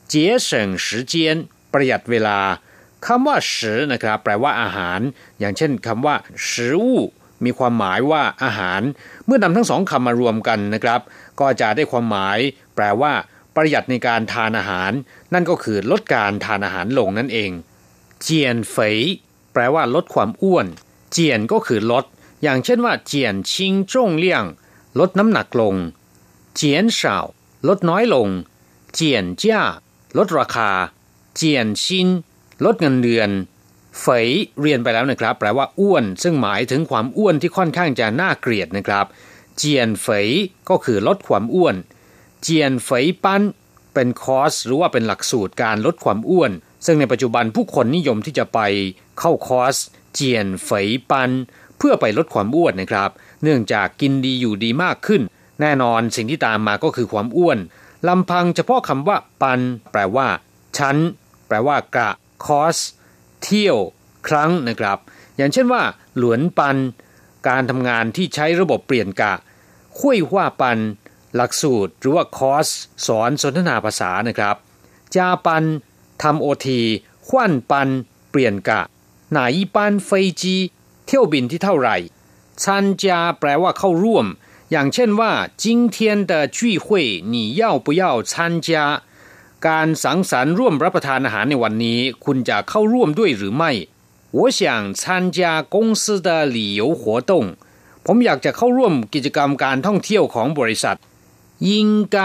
[0.09, 1.13] เจี๋ยเฉิง时间
[1.73, 2.39] ประหยัดเวลา
[3.05, 4.99] คำว่าสือนะครับ แปลว่าอาหาร
[5.39, 6.15] อย่างเช่นคำว่า
[6.51, 6.95] สืออู
[7.45, 8.81] มีความหมายว่าอาหาร
[9.25, 11.01] เมื่อนำทั้งสองคำมารวมกันนะครับ
[11.39, 12.39] ก็จะได้ความหมาย
[12.75, 13.13] แปลว่า
[13.57, 14.91] ประหยัดในการทานอาหาร
[15.33, 17.51] นั่นก็คือลดการทานอาหารลงนั่นเอง
[18.21, 18.97] เจียนเฟย
[19.53, 20.65] แปลว่าลดความอ้วน
[21.11, 22.05] เจียนก็คือลด
[22.43, 24.43] อย่างเช่นว่า เจียนชิงจงเลี่ยง
[24.99, 25.75] ลดน้ำหนักลง
[26.55, 27.17] เจียนเฉา
[27.67, 28.27] ลดน้อยลง
[28.93, 29.63] เจียนเจ้า
[30.17, 30.71] ลดราคา
[31.35, 32.07] 减薪
[32.65, 33.29] ลดเงินเดือน
[34.01, 34.27] 肥
[34.61, 39.05] เรียนไปแล้วนะครับ แปลว่าอ้วน ซึ่งหมายถึงความอ้วนที่ค่อนข้างจะน่าเกลียดนะครับ
[39.57, 40.29] 减肥
[40.69, 41.75] ก็คือลดความอ้วน
[42.41, 43.43] 减肥班
[43.93, 46.51] เป็นคอร์สหรือว่าเป็นหลักสูตรการลดความอ้วน
[46.85, 48.59] ซึ่งในปัจจุบันผู้คนนิยมที่จะไป
[49.19, 49.75] เข้าคอร์ส
[50.13, 51.29] 减肥班
[51.77, 53.09] เพื่อไปลดความอ้วนนะครับ
[53.43, 55.21] เนื่องจากกินดีอยู่ดีมากขึ้น
[55.61, 57.57] แน่นอนสิ่งที่ตามมาก็คือความอ้วน
[58.07, 59.59] ลำพังเฉพาะคำว่าปัน
[59.91, 60.27] แปลว่า
[60.77, 60.97] ชั้น
[61.47, 62.09] แปลว่ากะ
[62.45, 62.77] คอส
[63.43, 63.77] เที่ยว
[64.27, 64.97] ครั้งนะครับ
[65.37, 65.83] อย่างเช่นว่า
[66.17, 66.77] หลวนปัน
[67.47, 69.33] การทำงานที่ใช้ระบบเปลี่ยนกะ
[69.99, 70.77] คุ้ยว่าปัน
[71.36, 72.68] หลักสูตรหรือว่าคอร์ส
[73.06, 74.56] สอนสนทนาภาษานะครับ
[75.14, 75.64] จาปัน
[76.22, 76.80] ทำโอที
[77.26, 77.88] ขวั่นปัน
[78.30, 78.80] เปลี่ยนกะ
[79.32, 80.56] หนาอีปันเฟจี
[81.06, 81.96] เที่ยวบินที่เท่าไหร่
[82.62, 84.26] ชันจาแปลว่าเข้าร่วม
[84.70, 85.96] อย่างเช่นว่า今天
[86.30, 86.86] 的聚会
[87.32, 88.32] 你要不要参
[88.66, 88.68] 加
[89.66, 93.72] การสังสรรค์ร่วมรับประทานอาหารในวันนี้ คุณจะเข้าร่วมด้วยหรือไม่
[94.36, 94.60] 我想
[95.00, 95.02] 参
[95.36, 95.38] 加
[95.74, 97.32] 公司的旅游活动
[98.06, 100.96] ผมอยากจะเข้าร่วมกิจกรรมการท่องเที่ยวของบริษัท
[101.68, 102.18] ยิงไก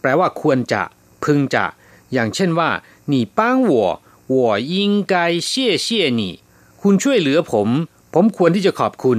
[0.00, 0.82] แปลว่าควรจะ
[1.24, 1.64] พึงจะ
[2.12, 2.70] อย่างเช่นว่า
[3.12, 3.38] 你帮
[3.70, 3.74] 我
[4.34, 4.36] 我
[4.74, 4.76] 应
[5.12, 5.14] 该
[5.50, 5.50] 谢
[5.84, 5.86] 谢
[6.20, 6.22] 你
[6.82, 7.68] คุณช่วยเหลือผม
[8.14, 9.18] ผมควรที่จะขอบคุณ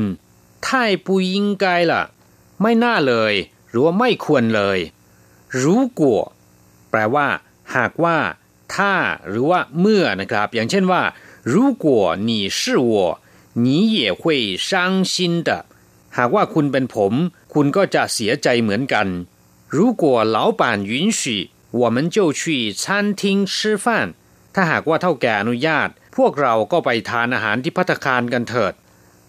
[0.66, 0.68] 太
[1.06, 1.94] 不应该了
[2.62, 3.34] ไม่น่าเลย
[3.70, 4.80] หรือว่าไม่ควรเลย
[5.62, 5.64] 如
[6.00, 6.02] 果
[6.90, 7.28] แปลว่า
[7.76, 8.18] หากว่า
[8.76, 8.94] ถ้า
[9.28, 11.02] หรือว่าเมื่อนะครับ อย่างเช่นว่า
[11.54, 11.86] 如果
[12.30, 12.94] 你是我
[13.64, 14.24] 你也会
[14.68, 14.70] 伤
[15.12, 15.50] 心的
[16.18, 17.14] หากว่าคุณเป็นผม
[17.58, 19.08] คุณก็จะเสียใจเหมือนกัน
[19.76, 21.22] 如果老板允许
[21.82, 22.42] 我们就去
[22.82, 22.84] 餐
[23.20, 23.22] 厅
[23.54, 23.86] 吃饭
[24.56, 28.74] ถ้าหากว่าเท่าแก่อนุญาต พวกเราก็ไปทานอาหารที่พัตคารกันเถิด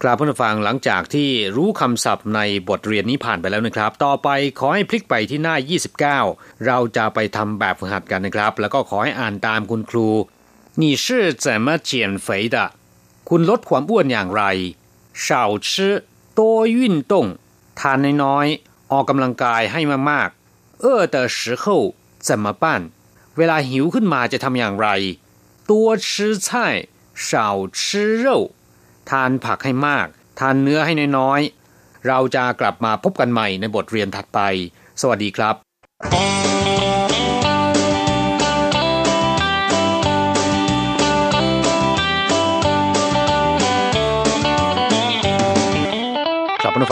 [0.03, 5.57] กราบผู้ฟังหลังจากที่รู้คำศัพท์ในบทเรียนนี้ผ่านไปแล้วนะครับ ต่อไปขอให้พลิกไปที่หน้า
[6.11, 10.09] 29 เราจะไปทำแบบฝึกหัดกันนะครับ แล้วก็ขอให้อ่านตามคุณครู
[10.81, 11.07] 你是
[11.44, 11.90] 怎么减
[12.25, 12.57] 肥的
[13.29, 14.42] คุณลดความอ้วนอย่างไร
[15.25, 15.27] 少
[15.68, 15.70] 吃
[16.38, 16.40] 多
[16.77, 16.79] 运
[17.12, 17.14] 动
[17.81, 21.64] ทานน้อยๆออกกำลังกายให้มากๆ饿的时候
[22.27, 22.64] 怎么办
[23.37, 24.88] เวลาหิวขึ้นมาจะทำอย่างไร
[25.70, 25.73] 多
[26.09, 26.11] 吃
[26.47, 26.49] 菜
[27.27, 27.31] 少
[27.79, 27.79] 吃
[28.25, 28.27] 肉
[29.11, 30.07] ทานผักให้มาก
[30.40, 34.40] ทานเนื้อให้น้อยๆ เราจะกลับมาพบกันใหม่ในบทเรียนถัดไป
[35.01, 36.58] สวัสดีครับ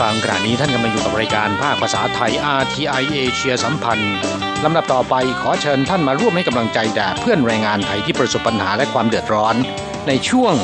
[0.06, 4.14] ังขณะนี้ท่านกำลังอยู่กับรายการภาคภาษาไทย RTI เอเชียสัมพันธ์
[4.64, 9.54] ลำดับต่อไปขอเชิญท่านมาร่วมให้กำลังใจแด่เพื่อนแรงงานไทยที่ประสบปัญหาและความเดือดร้อน
[10.06, 10.54] ในช่วง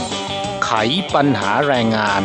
[0.64, 0.70] ไข
[1.14, 2.22] ปัญหาแรงงาน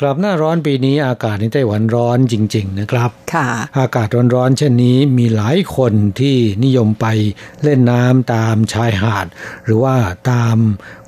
[0.00, 3.10] กลับหน้าร้อนปีนี้อากาศในไต้หวันร้อนจริง ๆ นะครับ
[3.78, 7.06] อากาศร้อนๆเช่นนี้มีหลายคนที่นิยมไป
[7.62, 9.26] เล่นน้ำตามชายหาด
[9.64, 9.94] หรือว่า
[10.30, 10.56] ตาม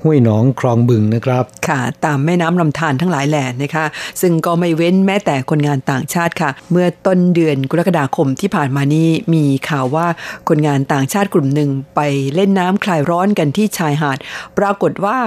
[0.03, 3.85] ห้วยหนองคลองบึงนะครับ ค่ะ ตามแม่น้ำลำธารทั้งหลายแหล่นะคะ
[4.21, 10.07] ซึ่งก็ไม่เว้นแม้แต่คนงานต่างชาติค่ะ เมื่อต้นเดือนกรกฎาคมที่ผ่านมานี้มีข่าวว่า
[10.49, 12.01] คนงานต่างชาติกลุ่มหนึ่งไป
[12.35, 14.19] เล่นน้ำคลายร้อนกันที่ชายหาด
[14.59, 15.19] ปรากฏว่า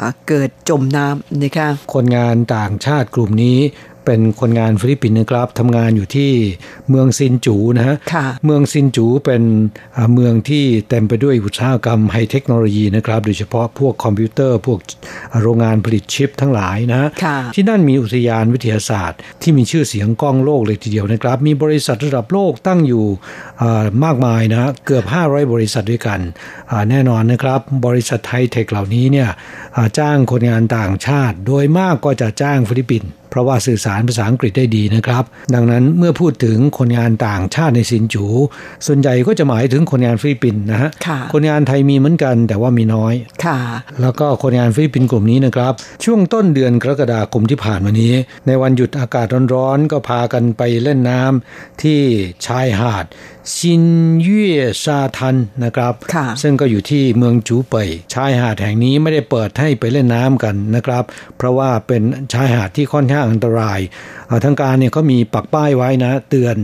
[0.00, 3.58] อ่าเกิดจมน้ำนะคะ คนงานต่างชาติกลุ่มนี้
[4.06, 6.30] เป็นคนงานฟิลิปปินส์นะครับทำงานอยู่ที่
[6.90, 9.42] เมืองซินจูนะฮะค่ะเมืองซินจูเป็น
[9.96, 14.78] อ่าเมืองที่เต็มไปด้วยอุตสาหกรรมไฮเทคโนโลยีนะครับ โดยเฉพาะพวกคอมพิวเตอร์ พวก
[15.42, 23.06] โรงงานผลิตชิปทั้งหลายนะค่ะที่นั่นมีอุทยานวิทยาศาสตร์ ที่มีชื่อเสียงก้องโลกเลยทีเดียวนะครับ มีบริษัทระดับโลกตั้งอยู่
[23.62, 26.20] อ่ามากมายนะเกือบ 500 บริษัทด้วยกัน
[26.70, 29.28] อ่าแน่นอนนะครับ บริษัทไฮเทคเหล่านี้เนี่ย
[29.76, 38.24] อ่าจ้างคนงานต่างชาติ โดยมากก็จะจ้างฟิลิปปินส์เพ ราะว่าสื่อสารภาษาอังกฤษได้ดีนะครับ ดังนั้นเมื่อพูดถึงคนงานต่างชาติในสินจู
[38.86, 43.58] ส่วนใหญ่ก็จะหมายถึงคนงานฟิลิปปินส์นะฮะค่ะคนงานไทยมีเหมือนกันแต่ว่ามีน้อยค่ะ
[44.00, 45.72] แล้วก็คนงานฟิลิปปินส์กลุ่มนี้นะครับ
[46.04, 48.14] ช่วงต้นเดือนกรกฎาคมที่ผ่านมานี้
[48.46, 52.00] ในวันหยุดอากาศร้อนๆก็พากันไปเล่นน้ำที่
[52.46, 53.04] ชายหาด
[53.56, 53.84] ซิน
[54.22, 54.46] เย่
[54.84, 61.04] ซาทันนะครับค่ะซึ่งก็อยู่ที่เมืองจูเป่ยชายหาดแห่งนี้ไม่ได้เปิดให้ไปเล่นน้ำกันนะครับ
[61.36, 63.80] เพราะว่าเป็นชายหาดที่ค่อนข้างอันตราย
[64.26, 66.56] เอ่อทางการเนี่ยก็มีปักป้ายไว้นะ เตือน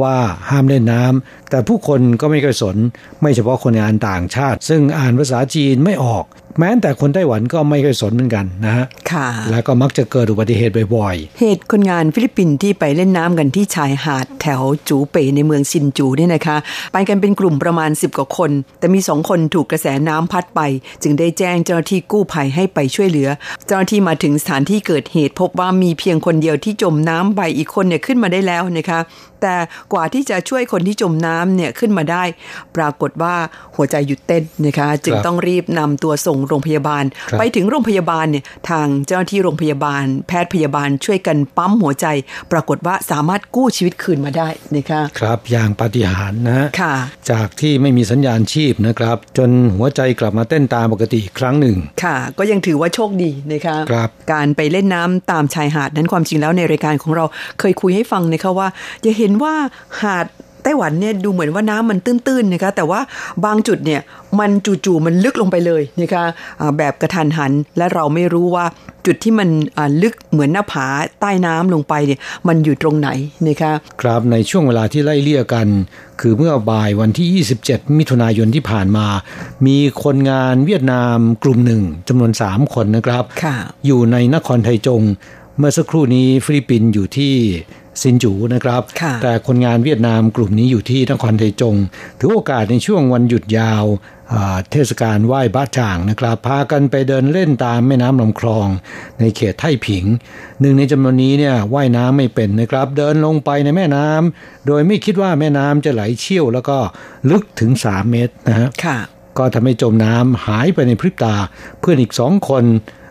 [0.00, 0.16] ว่า
[0.50, 2.76] ห้ามเล่นน้ำแต่ผู้คนก็ไม่เคยสน
[3.22, 6.26] ไม่เฉพาะคนงานต่างชาติ ซึ่งอ่านภาษาจีนไม่ออก
[6.58, 16.56] แม้แต่คนไต้หวันก็ไม่เคยสนเหมือนกันนะฮะค่ะ แล้วก็มักจะเกิดอุบัติเหตุบ่อยเหตุคนงานฟิลิปปินส์ที่ไปเล่นน้ำกันที่ชายหาดแถวจูเป่ในเมืองซินจูเนี่ยนะคะ
[16.92, 20.60] ไปกันเป็นกลุ่มประมาณ 10 กว่าคน แต่มีสองคนถูกกระแสน้ำพัดไป
[21.02, 23.28] จึงได้แจ้งเจ้าหน้าที่กู้ภัยให้ไปช่วยเหลือ
[23.66, 29.00] เจ้าหน้าที่มาถึงสถานที่เกิดเหตุพบว่ามีเพียงคนเดียวที่จมน้ำไปอีกคนเนี่ยขึ้นมาได้แล้วนะคะ
[29.42, 29.56] แต่
[29.92, 32.24] กว่าที่จะช่วยคนที่จมน้ำเนี่ยขึ้นมาได้
[32.76, 33.34] ปรากฏว่า
[33.76, 42.06] หัวใจหยุดเต้นนะคะจึงต้องรีบนำตัวส่งโรงพยาบาลครับไปถึงโรงพยาบาลเนี่ยทางเจ้าหน้าที่โรงพยาบาล แพทย์พยาบาลช่วยกันปั๊มหัวใจ
[42.52, 46.94] ปรากฏว่าสามารถกู้ชีวิตคืนมาได้นะคะๆครับอย่างปาฏิหาริย์นะฮะค่ะ
[47.30, 57.24] จากที่ไม่มีสัญญาณชีพนะครับ จนหัวใจกลับมาเต้นตามปกติอีกครั้งหนึ่ง ค่ะ ก็ยังถือว่าโชคดีนะคะครับการไปเล่นน้ำตามชายหาดนั้นความจริงแล้วในรายการของเรา
[57.60, 58.68] เคยคุยให้ฟังนะคะว่า
[59.02, 59.54] อย่าเห็นว่า
[60.02, 60.26] หาด
[60.64, 63.00] ไต้หวันเนี่ยดูเหมือนว่าน้ำมันตื้นๆนะคะแต่ว่า
[63.44, 64.00] บางจุดเนี่ย
[64.40, 64.50] มัน
[64.84, 66.24] จู่ๆมันลึกลงไปเลยนะคะ
[66.60, 68.64] อ่าแบบกระทันหันและเราไม่รู้ว่า
[69.06, 70.86] จุดที่มันอ่าลึกเหมือนหน้าผา
[71.20, 73.08] ใต้น้ำลงไปเนี่ยมันอยู่ตรงไหน
[73.48, 75.66] นะคะครับในช่วงเวลาที่ไล่เลี่ยกัน
[76.20, 79.06] คือเมื่อบ่ายวันที่ 27 มิถุนายนที่ผ่านมา
[79.66, 85.02] มีคนงานเวียดนามกลุ่มหนึ่งจำนวน 3 คนนะครับค่ะอยู่ในนครไทจง
[85.58, 87.34] เมื่อสักครู่นี้ฟิลิปปินส์อยู่ที่
[88.02, 91.76] ซินจูนะครับค่ะแต่คนงานเวียดนามกลุ่มนี้อยู่ที่นครไทจง
[92.18, 93.84] ถือโอกาสในช่วงวันหยุดยาว
[94.32, 98.68] อ่าเทศกาลไหว้บ้าจ่างนะครับ พากันไปเดินเล่นตามแม่น้ำลำคลอง
[99.20, 100.04] ในเขตไท่ผิง
[100.60, 106.78] หนึ่งในจำนวนนี้เนี่ยว่ายน้ำไม่เป็นนะครับ เดินลงไปในแม่น้ำโดยไม่คิดว่าแม่น้ำจะไหลเชี่ยว แล้วก็
[107.30, 108.98] ลึกถึง 3 เมตรนะฮะค่ะ
[109.38, 111.34] ก็ทำให้จมน้ำหายไปในพริบตา
[111.80, 113.01] เพื่อนอีกสองคนอ่า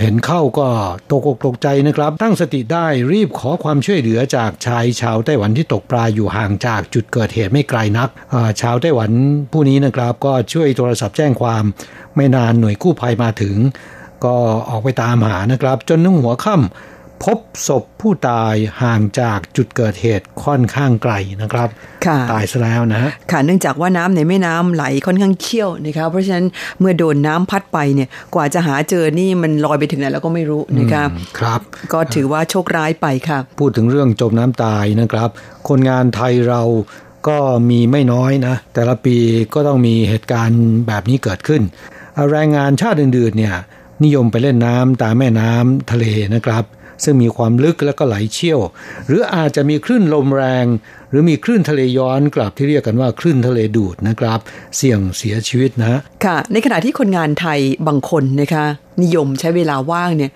[0.00, 0.68] เห็นเข้าก็
[1.10, 8.08] ตกอกตกใจนะครับ ตั้งสติได้รีบขอความช่วยเหลือจากชายชาวไต้หวันที่ตกปลาอยู่ห่างจากจุดเกิดเหตุไม่ไกลนัก
[8.60, 9.10] ชาวไต้หวัน
[9.52, 11.64] ผู้นี้นะครับ ก็ช่วยโทรศัพท์แจ้งความ
[12.16, 13.56] ไม่นานหน่วยกู้ภัยมาถึง
[14.24, 14.36] ก็
[14.68, 17.38] ออกไปตามหานะครับ จนนึงหัวค่ำ พบ
[17.68, 21.68] ศพผู้ตายห่างจากจุดเกิดเหตุค่อนข้างไกลนะครับ
[22.06, 26.46] ค่ะตายซะแล้วนะฮะค่ะเนื่องจากว่าน้ำในแม่น้ำไหลค่อนข้างเชี่ยวนะคะเพราะฉะนั้น
[26.78, 31.04] เมื่อโดนน้ำพัดไปเนี่ยกว่าจะหาเจอนี่มันลอยไปถึงไหนแล้วก็ไม่รู้นะคะ
[31.38, 31.60] ครับ
[31.92, 35.30] ก็ถือว่าโชคร้ายไปค่ะพูดถึงเรื่องจมน้ำตายนะครับ
[35.68, 36.62] คนงานไทยเรา
[37.28, 37.38] ก็
[37.70, 39.16] มีไม่น้อยนะ แต่ละปี
[39.54, 41.62] ก็ต้องมีเหตุการณ์แบบนี้เกิดขึ้น
[42.30, 43.54] แรงงานชาติอื่นๆเนี่ย
[44.04, 46.04] นิยมไปเล่นน้ำตามแม่น้ำทะเล
[46.34, 46.64] นะครับ
[47.04, 48.60] ซึ่งมีความลึกแล้วก็ไหลเชี่ยว
[49.06, 50.66] หรืออาจจะมีคลื่นลมแรง
[51.10, 54.38] หรือมีคลื่นทะเลย้อนกลับที่เรียกกันว่าคลื่นทะเลดูดนะครับ
[54.76, 58.64] เสี่ยงเสียชีวิตนะค่ะ ในขณะที่คนงานไทยบางคนนะคะ
[59.02, 60.32] นิยมใช้เวลาว่างเนี่ย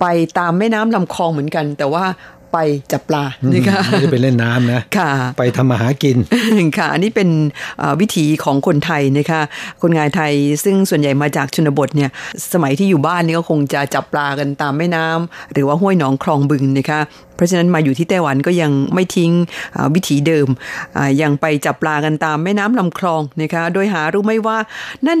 [0.00, 0.06] ไป
[0.38, 2.04] ตามแม่น้ำลำคลองเหมือนกัน แต่ว่า
[2.54, 2.58] ไป
[2.92, 3.24] จับปลา
[3.54, 6.16] นะคะไม่ได้ไปเล่นน้ำนะค่ะ ไปทำมาหากิน
[6.78, 7.28] ค่ะ อันนี้เป็น
[7.78, 9.40] เอ่อวิถีของคนไทยนะคะ
[9.82, 10.32] คนงานไทย
[10.64, 12.10] ซึ่งส่วนใหญ่มาจากชนบทเนี่ย
[12.52, 17.00] สมัยที่อยู่บ้านนี่ก็คงจะจับปลากันตามแม่น้ำหรือว่าห้วยหนองคลองบึงนะคะ
[17.36, 19.32] เพราะฉะนั้นมาอยู่ที่ไต้หวันก็ยังไม่ทิ้ง
[19.76, 20.48] อ่าวิถีเดิม
[20.96, 24.58] อ่ายังไปจับปลากันตามแม่น้ำลำคลองนะคะ โดยหารู้ไหมว่า
[25.06, 25.20] นั่น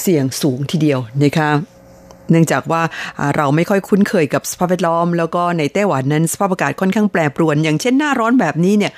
[0.00, 1.50] เสี่ยงสูงทีเดียวนะคะ
[2.30, 2.82] เนื่องจากว่า
[3.36, 8.92] เราไม่ค่อยคุ้นเคยกับสภาพแวดล้อม แล้วก็ในไต้หวันนั้นสภาพอากาศค่อนข้างแปรปรวน อย่างเช่นหน้าร้อนแบบนี้เนี่ย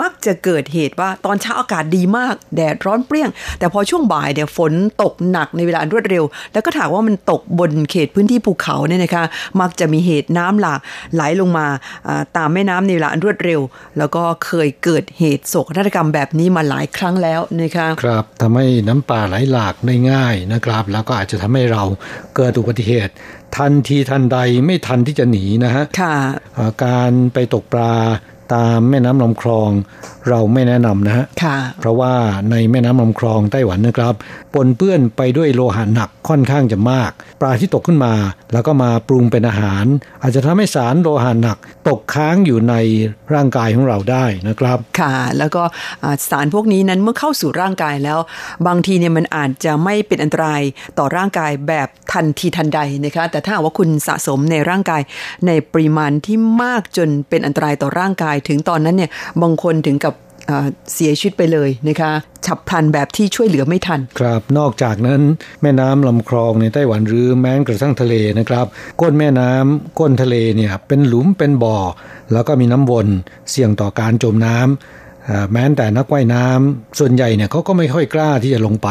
[0.00, 4.72] มักจะเกิดเหตุว่าตอนเช้าอากาศดีมาก แดดร้อนเปรี้ยง แต่พอช่วงบ่ายเนี่ยฝน
[5.02, 9.24] ตกหนักในเวลาอันรวดเร็ว แล้วก็ถามว่ามันตกบนเขตพื้นที่ภูเขาเนี่ยนะคะ
[9.60, 10.80] มักจะมีเหตุน้ำหลาก
[11.14, 11.66] ไหลลงมา
[12.36, 13.60] ตามแม่น้ำในเวลารวดเร็ว
[13.98, 21.82] แล้วก็เคยเกิดเหตุโศกนาฏกรรมแบบนี้มาหลายครั้งแล้วนะคะครับทำให้น้ำป่าไหลหลากได้ง่ายนะครับ แล้วก็อาจจะทำให้เรา
[22.36, 23.14] เกิดอุบัติเหตุ
[23.56, 26.16] ทันทีทันใดไม่ทันที่จะหนีนะฮะค่ะ
[26.56, 27.94] อ่าการไปตกปลา
[28.54, 29.70] ตามแม่น้ำลำคลอง
[30.28, 32.14] เราไม่แนะนำนะฮะค่ะเพราะว่า
[32.50, 34.14] ในแม่น้ำลำคลองไต้หวันนะครับ
[34.54, 38.14] ปนเปื้อนไปด้วยโลหะหนักค่อนข้างจะมาก ปลาที่ตกขึ้นมา
[38.52, 39.84] แล้วก็มาปรุงเป็นอาหาร
[40.22, 42.74] อาจจะทำให้สารโลหะหนัก ตกค้างอยู่ใน
[43.34, 45.62] ร่างกายของเราได้นะครับ ค่ะ แล้วก็
[46.02, 48.18] อ่าสารพวกนี้นั้นเมื่อเข้าสู่ร่างกายแล้ว
[48.66, 50.62] บางทีเนี่ยมันอาจจะไม่เป็นอันตราย
[50.98, 55.02] ต่อร่างกายแบบทันทีทันใดนะคะแต่ถ้าหากว่าคุณสะสมในร่างกาย
[55.46, 59.10] ในปริมาณที่มากจนเป็นอันตรายต่อร่างกายถึงตอนนั้นเนี่ย
[59.42, 60.14] บางคนถึงกับ
[60.50, 62.12] อ่าเสียชีวิตไปเลยนะคะ
[62.46, 65.20] ฉับพลันแบบที่ช่วยเหลือไม่ทัน ครับนอกจากนั้น
[65.62, 68.66] แม่น้ำลำคลองในไต้หวันหรือแม้กระทั่งทะเลนะครับ
[69.00, 71.76] ก้นแม่น้ำก้นทะเลเนี่ยเป็นหลุมเป็นบ่อ
[72.32, 73.06] แล้วก็มีน้ำวน
[73.50, 78.88] เสี่ยงต่อการจมน้ำอ่าแม้แต่นักว่ายน้ำส่วนใหญ่เนี่ยเขาก็ไม่ค่อยกล้าที่จะลงไป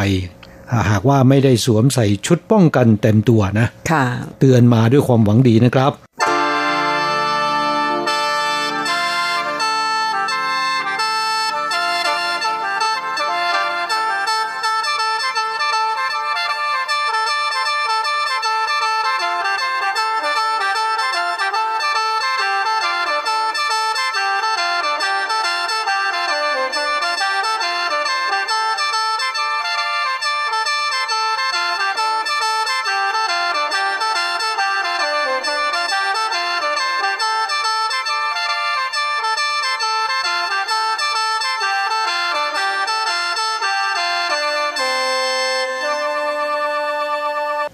[0.72, 4.04] อ่าหากว่าไม่ได้สวมใส่ชุดป้องกันเต็มตัวนะค่ะ
[4.40, 5.92] เตือนมาด้วยความหวังดีนะครับ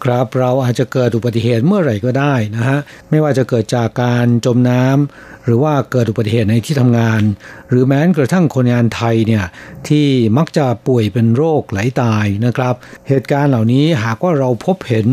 [0.03, 2.79] ครับเราอาจจะเกิดอุบัติเหตุเมื่อไหร่ก็ได้นะฮะ
[3.09, 7.21] ไม่ว่าจะเกิดจากการจมน้ำหรือว่าเกิดอุบัติเหตุในที่ทำงาน
[7.69, 9.45] หรือแม้กระทั่งคนงานไทยเนี่ย
[9.87, 12.75] ที่มักจะป่วยเป็นโรคไหลตายนะครับ
[13.07, 15.07] เหตุการณ์เหล่านี้หากว่าเราพบเห็น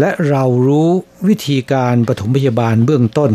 [0.00, 0.88] และเรารู้
[1.28, 3.30] วิธีการปฐมพยาบาลเบื้องต้น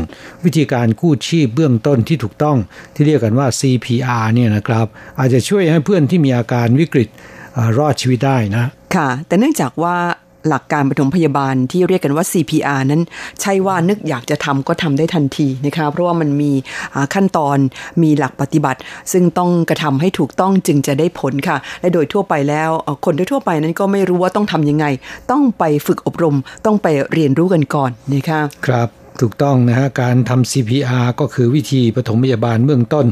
[0.46, 2.58] วิธีการกู้ชีพเบื้องต้นที่ถูกต้อง
[2.94, 4.86] ที่เรียกกันว่า CPR เนี่ยนะครับ
[5.20, 7.10] อาจจะช่วยให้เพื่อนที่มีอาการวิกฤต
[7.78, 9.98] รอดชีวิตได้นะ ค่ะ แต่เนื่องจากว่า
[10.50, 13.02] หลักการปฐมพยาบาลที่เรียกกันว่า CPR นั้น
[13.42, 16.52] ใช่ว่านึกอยากจะทำก็ทำได้ทันทีนะคะเพราะว่ามันมี
[17.14, 17.58] ขั้นตอน
[18.04, 18.80] มีหลักปฏิบัติ
[19.12, 22.70] ซึ่งต้องกระทำให้ถูกต้องจึงจะได้ผลค่ะ และโดยทั่วไปแล้ว
[23.06, 24.86] คนทั่วไปนั้นก็ไม่รู้ว่าต้องทำยังไง
[25.32, 26.36] ต้องไปฝึกอบรม
[26.66, 28.90] ต้องไปเรียนรู้กันก่อนนะคะครับ
[29.22, 33.08] ถูกต้องนะฮะการทำ CPR ก็คือวิธีปฐมพยาบาลเบื้องต้น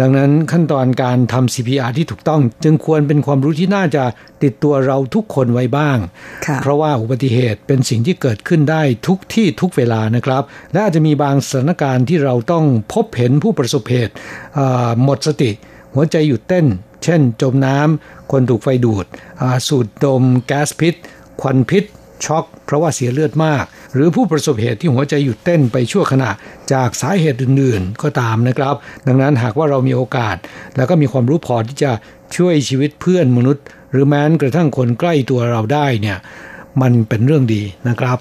[0.00, 4.04] ดังนั้นขั้นตอนการทำ CPR ที่ถูกต้อง จึงควรเป็นความรู้ที่น่าจะ
[4.42, 5.98] ติดตัวเราทุกคนไว้บ้าง
[6.46, 10.42] ค่ะเพราะว่าอุบัติเหตุเป็นสิ่งที่เกิดขึ้นได้ทุกที่ทุกเวลานะครับ
[10.72, 14.12] และอาจจะมีบางสถานการณ์ที่เราต้องพบเห็นผู้ประสบเหตุ
[14.58, 15.50] อ่าหมดสติ
[15.94, 16.66] หัวใจหยุดเต้น
[17.04, 19.06] เช่น จมน้ำคนถูกไฟดูด
[19.40, 20.94] อ่าสูดดม แก๊สพิษ
[21.40, 21.84] ควันพิษ
[22.24, 23.64] ช็อก เพราะว่าเสียเลือดมาก
[23.94, 26.30] หรือผู้ประสบเหตุที่หัวใจหยุดเต้นไปชั่วขณะ
[26.72, 28.74] จากสาเหตุอื่นๆ ก็ตามนะครับ
[29.06, 30.36] ดังนั้นหากว่าเรามีโอกาส
[30.76, 31.92] แล้วก็มีความรู้พอที่จะ
[32.36, 36.18] ช่วยชีวิตเพื่อนมนุษย์ หรือแม้กระทั่งคนใกล้ตัวเราได้เนี่ย
[36.82, 38.18] มันเป็นเรื่องดีนะครับ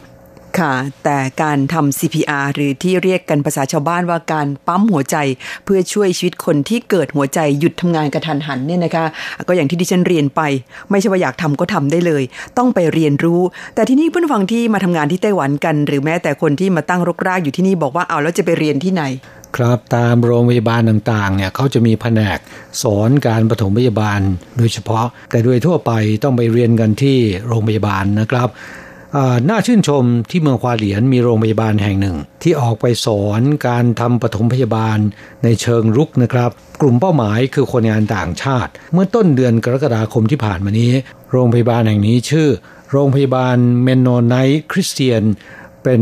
[0.57, 0.73] ค่ะ
[1.03, 5.17] แต่การทำ CPR หรือที่เรียกกันภาษาชาวบ้านว่าการปั๊มหัวใจ
[5.65, 9.05] เพื่อช่วยชีวิตคนที่เกิดหัวใจหยุดทำงานกระทันหันเนี่ยนะคะ
[9.47, 10.41] ก็อย่างที่ดิฉันเรียนไป
[10.89, 12.23] ไม่ใช่ว่าอยากทำก็ทำได้เลย
[12.57, 13.41] ต้องไปเรียนรู้
[13.75, 19.03] แต่ที่นี่เพื่อนฟังที่มาทำงานที่ไต้หวันกัน หรือแม้แต่คนที่มาตั้งรกรากอยู่ที่นี่บอกว่าเอาแล้วจะไปเรียนที่ไหน
[19.57, 22.39] ครับตามโรงพยาบาลต่างๆเนี่ยเขาจะมีแผนก
[22.81, 24.19] สอนการปฐมพยาบาล
[24.57, 25.91] โดยเฉพาะแต่โดยทั่วไป
[26.23, 28.49] ต้องไปเรียนกันที่โรงพยาบาลนะครับ
[29.49, 34.97] น่าชื่นชมที่เมืองควาเหลียนมีโรงพยาบาลแห่งหนึ่ง ที่ออกไปสอนการทำปฐมพยาบาล
[35.43, 36.51] ในเชิงรุกนะครับ
[36.81, 40.91] กลุ่มเป้าหมายคือคนงานต่างชาติ เมื่อต้นเดือนกรกฎาคมที่ผ่านมานี้
[41.31, 42.49] โรงพยาบาลแห่งนี้ชื่อ
[42.91, 45.23] โรงพยาบาลเมนโนไนท์คริสเตียน
[45.83, 46.01] เป็น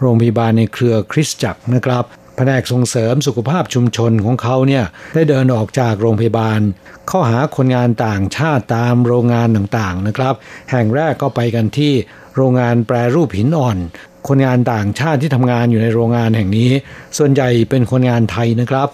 [0.00, 2.04] โรงพยาบาลในเครือคริสตจักรนะครับ
[2.36, 4.84] แผนกส่งเสริมสุขภาพชุมชนของเขาเนี่ย
[5.14, 6.60] ได้เดินออกจากโรงพยาบาล
[7.08, 10.34] เข้าหาคนงานต่างชาติตามโรงงานต่างๆนะครับ
[10.70, 11.94] แห่งแรกก็ไปกันที่
[12.36, 13.78] โรงงานแปรรูปหินอ่อน
[14.28, 16.70] คนงานต่างชาติที่ทำงานอยู่ในโรงงานแห่งนี้
[17.18, 18.88] ส่วนใหญ่เป็นคนงานไทยนะครับ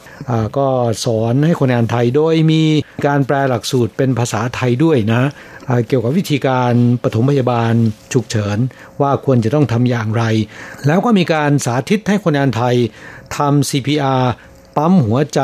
[0.58, 0.68] ก็
[1.04, 2.62] สอนให้คนงานไทยโดยมี
[3.06, 5.22] การแปลหลักสูตรเป็นภาษาไทยด้วยนะ
[5.88, 6.72] เกี่ยวกับวิธีการ
[7.02, 7.74] ปฐมพยาบาล
[8.12, 8.58] ฉุกเฉิน
[9.00, 10.24] ว่าควรจะต้องทำอย่างไร
[10.86, 12.74] แล้วก็มีการสาธิตให้คนงานไทย
[13.36, 14.22] ทำ CPR
[14.76, 15.40] ปั๊มหัวใจ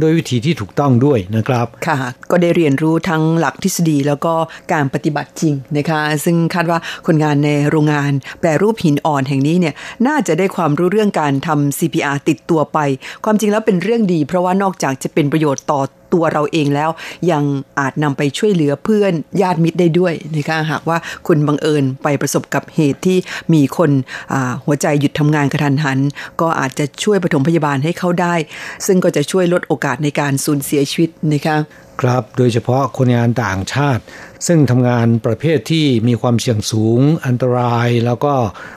[0.00, 1.96] ด้วยวิธีที่ถูกต้องด้วยนะครับ ค่ะ
[2.30, 4.34] ก็ได้เรียนรู้ทั้งหลักทฤษฎีแล้วก็
[4.72, 9.74] การปฏิบัติจริงนะคะ ซึ่งคาดว่าคนงานในโรงงานแปรรูปหินอ่อนแห่งนี้เนี่ย
[10.06, 12.78] น่าจะได้ความรู้เรื่องการทำ CPR ติดตัวไป
[13.24, 15.80] ความจริงแล้วเป็นเรื่องดี เพราะว่านอกจากจะเป็นประโยชน์ต่อ
[16.12, 16.90] ตัวเราเองแล้ว
[17.30, 17.44] ยัง
[17.78, 23.18] อาจนำไปช่วยเหลือเพื่อนญาติมิตรได้ด้วยนะคะหากว่าคุณบังเอิญไปประสบกับเหตุที่
[23.54, 23.90] มีคน
[24.32, 25.98] อ่าหัวใจหยุดทำงานกระทันหัน
[26.40, 28.34] ก็อาจจะช่วยปฐมพยาบาลให้เขาได้
[28.86, 31.56] ซึ่งก็จะช่วยลดโอกาสในการสูญเสียชีวิตนะคะ
[32.00, 34.02] ครับ โดยเฉพาะคนงานต่างชาติ
[34.46, 38.34] ซึ่งทำงานประเภทที่มีความเสี่ยงสูง อันตราย แล้วก็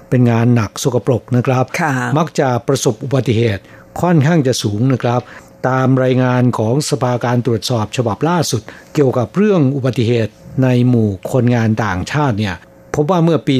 [0.10, 3.64] เป็นงานหนักสกปรกนะครับค่ะมักจะประสบอุบัติเหตุ
[4.02, 5.22] ค่อนข้างจะสูงนะครับ
[5.68, 8.62] ตามรายงานของสภาการตรวจสอบฉบับล่าสุด
[8.94, 10.34] เกี่ยวกับเรื่องอุบัติเหตุ
[10.64, 12.56] ในหมู่คนงานต่างชาติเนี่ย
[12.96, 13.58] พบว่าเมื่อปี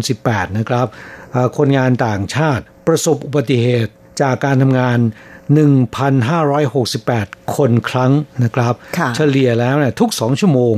[0.00, 0.86] 2018 นะครับ
[1.34, 4.98] อ่าคนงานต่างชาติประสบอุบัติเหตุจากการทำงาน
[5.96, 8.12] 1,568 คนครั้ง
[8.44, 10.76] นะครับค่ะเฉลี่ยแล้วเนี่ยทุก 2 ชั่วโมง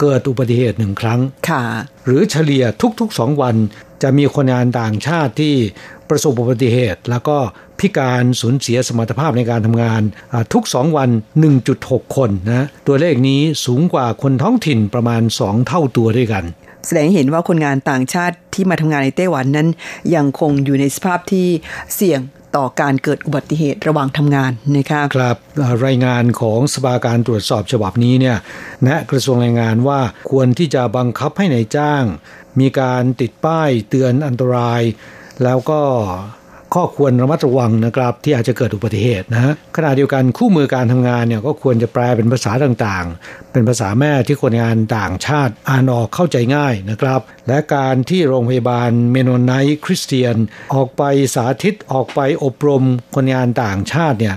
[0.00, 1.62] เกิดอุบัติเหตุหนึ่งครั้งค่ะ
[2.04, 2.64] หรือเฉลี่ย
[3.00, 3.56] ทุกๆ 2 วัน
[4.02, 5.54] จะมีคนงานต่างชาติที่
[6.10, 7.36] ประสบอุบัติเหตุ แล้วก็
[7.78, 10.02] พิการสูญเสียสมรรถภาพในการทำงาน
[10.32, 11.10] อ่าทุก 2 วัน
[11.62, 16.44] 1.6 คนนะตัวเลขนี้สูงกว่าคนท้องถิ่นประมาณ 2 เท่าตัวด้วยกัน
[16.86, 19.68] แสดงให้เห็นว่าคนงานต่างชาติที่มาทำงานในไต้หวันนั้น
[20.14, 21.46] ยังคงอยู่ในสภาพที่
[21.94, 22.20] เสี่ยง
[22.56, 28.36] ต่อการเกิดอุบัติเหตุระหว่างทำงานนะคะครับเอ่อรายงานของสภาการตรวจสอบฉบับนี้เนี่ย
[28.82, 30.00] แนะกระทรวงแรงงานว่า
[30.30, 32.04] ควรที่จะบังคับให้นายจ้าง
[32.60, 34.82] มีการติดป้ายเตือนอันตราย
[35.44, 35.80] แล้วก็
[36.74, 50.36] ข้อควรระมัดระวังนะครับที่อาจจะเกิดอุบัติเหตุนะฮะขณะเดียวกันคู่มือการทำงานเนี่ยก็ควรจะแปลเป็นภาษาต่างๆ เป็นภาษาแม่ที่คนงานต่างชาติอ่านออกเข้าใจง่ายนะครับ และการที่โรงพยาบาลเมโนไนท์คริสเตียน
[50.74, 51.02] ออกไป
[51.34, 52.84] สาธิตออกไปอบรม
[53.14, 54.36] คนงานต่างชาติเนี่ย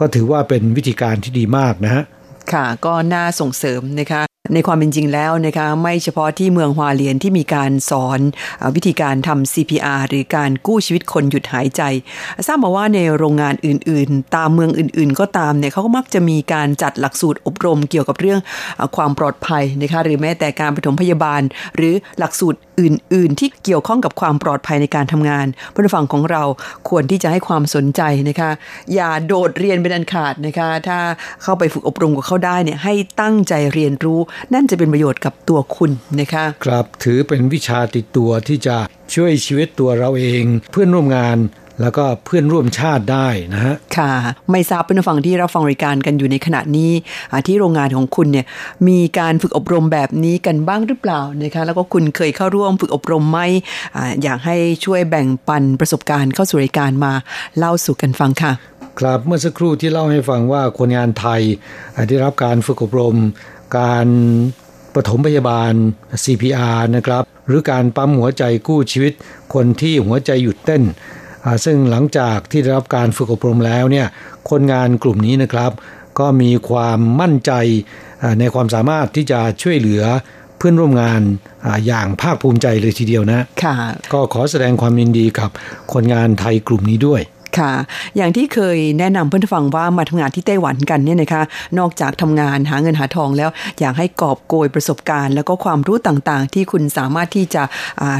[0.00, 2.04] ก็ถือว่าเป็นวิธีการที่ดีมากนะฮะ
[2.52, 4.22] ค่ะก็น่าส่งเสริมนะคะ
[4.54, 8.20] ในความเป็นจริงแล้วนะคะไม่เฉพาะที่เมืองฮวาเลียนที่มีการสอน
[8.74, 11.82] วิธีการทำ CPR หรือการกู้ชีวิตคนหยุดหายใจ
[12.46, 18.40] ทราบมาว่าในโรงงานอื่นๆ ตามเมืองอื่นๆ ก็ตามเนี่ยเขาก็มักจะมีการจัดหลักสูตรอบรมเกี่ยวกับเรื่อง
[18.96, 21.42] ความปลอดภัยนะคะหรือแม้แต่การปฐมพยาบาล
[21.76, 26.42] หรือหลักสูตรอื่น ๆ ที่เกี่ยวข้องกับความปลอดภัยในการทำงานผู้ฟังของเรา
[26.88, 28.50] ควรที่จะให้ความสนใจนะคะ
[28.94, 30.98] อย่าโดดเรียนเป็นอันขาดนะคะถ้า
[31.42, 34.20] เข้าไปฝึกอบรมกับเขาได้เนี่ยให้ตั้งใจเรียนรู้
[34.54, 38.76] นั่นจะเป็นประโยชน์กับตัวคุณนะคะครับถือเป็นวิชาติดตัวที่จะ
[39.14, 41.38] ช่วยชีวิตตัวเราเอง เพื่อนร่วมงาน
[41.82, 44.12] แล้วก็เพื่อนร่วมชาติได้นะฮะ ค่ะ
[44.50, 46.90] ไม่ทราบเป็นฟังที่เราฟังรายการกันอยู่ในขณะนี้
[47.30, 48.46] อ่าที่โรงงานของคุณเนี่ย
[48.88, 53.40] มีการฝึกอบรมแบบนี้กันบ้างหรือเปล่านะคะแล้วก็คุณเคยเข้าร่วมฝึกอบรมไหม
[53.96, 57.12] อาอยากให้ช่วยแบ่งปันประสบการณ์เข้าสู่รายการมา
[57.58, 58.52] เล่าสู่กันฟังค่ะ
[58.98, 61.42] ครับเมื่อสักครู่ที่เล่าให้ฟังว่าคนงานไทย
[61.94, 63.16] อ่าได้รับการฝึกอบรม
[63.76, 64.06] การ
[64.94, 65.72] ปฐมพยาบาล
[66.24, 69.12] CPR นะครับ หรือการปั๊มหัวใจกู้ชีวิต
[69.54, 70.82] คนที่หัวใจหยุดเต้น
[71.44, 74.06] อ่าซึ่งหลังจากที่ได้รับการฝึกอบรมแล้วเนี่ย
[74.50, 75.72] คนงานกลุ่มนี้นะครับ
[76.18, 77.52] ก็มีความมั่นใจ
[78.22, 80.04] อ่าในความสามารถที่จะช่วยเหลือ
[80.56, 81.20] เพื่อนร่วมงาน
[81.64, 83.74] อาอย่างภาคภูมิใจเลยทีเดียวนะค่ะ
[84.12, 85.50] ก็ขอแสดงความยินดีกับ
[85.92, 87.20] คนงานไทยกลุ่มนี้ด้วย
[87.56, 87.72] ค่ะ
[88.16, 91.42] อย่างที่เคยแนะนำเพื่อนฟังว่ามาทำงานที่ไต้หวันกันเนี่ยนะคะ
[91.78, 97.62] นอกจากทำงานหาเงินหาทองแล้ว อยากให้กอบโกยประสบการณ์ แล้วก็ความรู้ต่างๆ ที่คุณสามารถที่จะ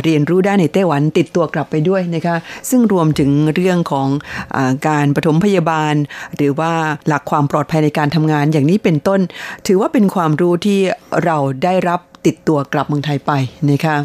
[0.05, 2.37] เรียนรู้ได้ในไต้หวันติดตัวกลับไปด้วยนะคะ
[2.71, 4.09] ซึ่งรวมถึงเรื่องของ
[4.57, 5.95] อการปฐมพยาบาล
[6.37, 6.73] หรือว่า
[7.09, 9.21] หลักความปลอดภัยในการทำงานอย่างนี้เป็นต้น
[9.67, 10.79] ถือว่าเป็นความรู้ที่
[11.25, 13.33] เราได้รับติดตัวกลับเมืองไทยไป
[13.71, 13.97] นะคะ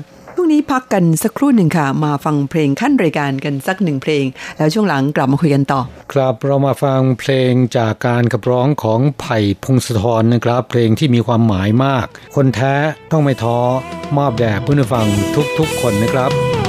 [0.44, 4.26] วงนี้พักกันสักครู่หนึ่งค่ะ มาฟังเพลงขั้นรายการกันสักหนึ่งเพลง
[4.58, 5.82] แล้วช่วงหลังกลับมาคุยกันต่อ
[6.14, 12.76] ครับเรามาฟังเพลงจากการขับร้องของไผ่พงศธรนะครับ เพลงที่มีความหมายมาก คนแท้
[13.12, 13.60] ต้องไม่ท้อ
[14.18, 15.08] มอบแด่เพื่อนฟัง
[15.58, 16.63] ทุกๆคนนะครับ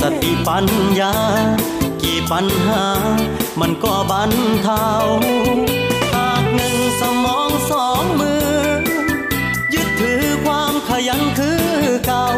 [0.00, 0.66] สติปัญ
[1.00, 1.14] ญา
[2.02, 2.86] กี่ปัญหา
[3.60, 4.32] มันก็บรร
[4.62, 4.88] เทา
[6.14, 8.48] หากหนึ่งสมองสองมือ
[9.74, 11.64] ยึดถือความขยันคือ
[12.06, 12.28] เก่า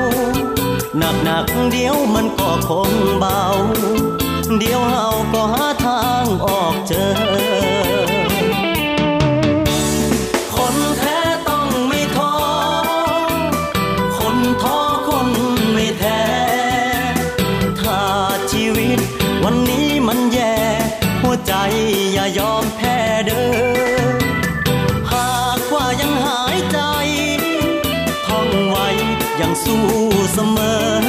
[0.98, 3.42] หนักหนักเดียวมันก็คงเบา
[4.59, 7.57] เดียวเฮาก็หาทางออกเจอ
[29.62, 29.78] ស៊ូ
[30.36, 31.07] ស្មើ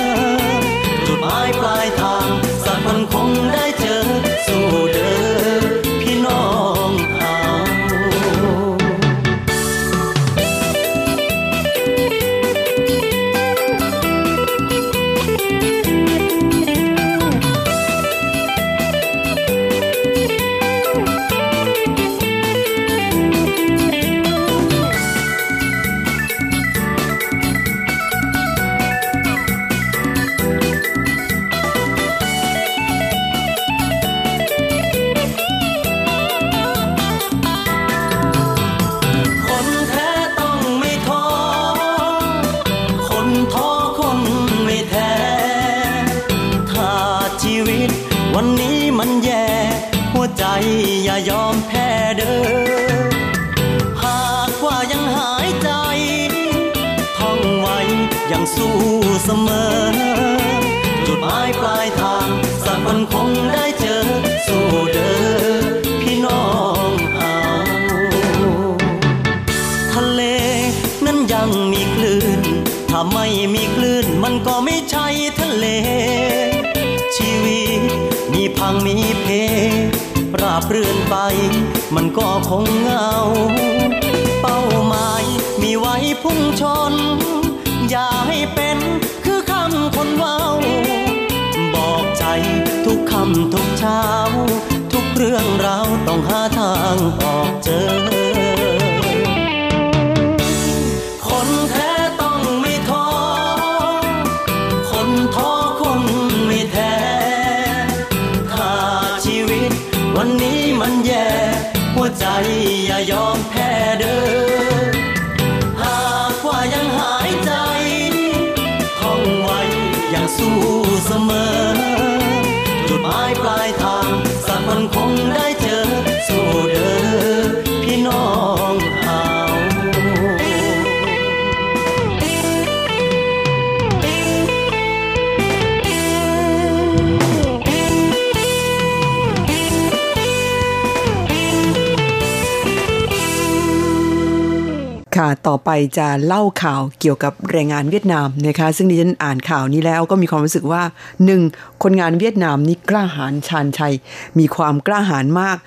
[145.19, 150.83] คค่ะ ต่อไปจะเล่าข่าวเกี่ยวกับแรงงานเวียดนามนะคะ ซึ่งดิฉันอ่านข่าวนี้แล้วก็มีความรู้สึกว่า
[151.25, 151.41] หนึ่ง
[151.83, 153.93] คนงานเวียดนามนี่กล้าหาญชาญชัย
[154.39, 155.57] มีความกล้าหาญมาก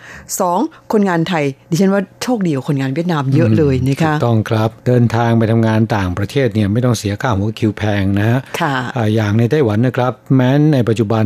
[0.41, 0.59] สอง
[0.93, 11.25] คนงานไทย ดิฉันว่าโชคดีกว่าคนงานเวียดนามเยอะเลยนะคะถูกต้องครับ เดินทางไปทำงานต่างประเทศเนี่ยไม่ต้องเสียค่าหัวคิวแพงนะฮะค่ะอ่าอย่างในไต้หวันนะครับ แม้นในปัจจุบัน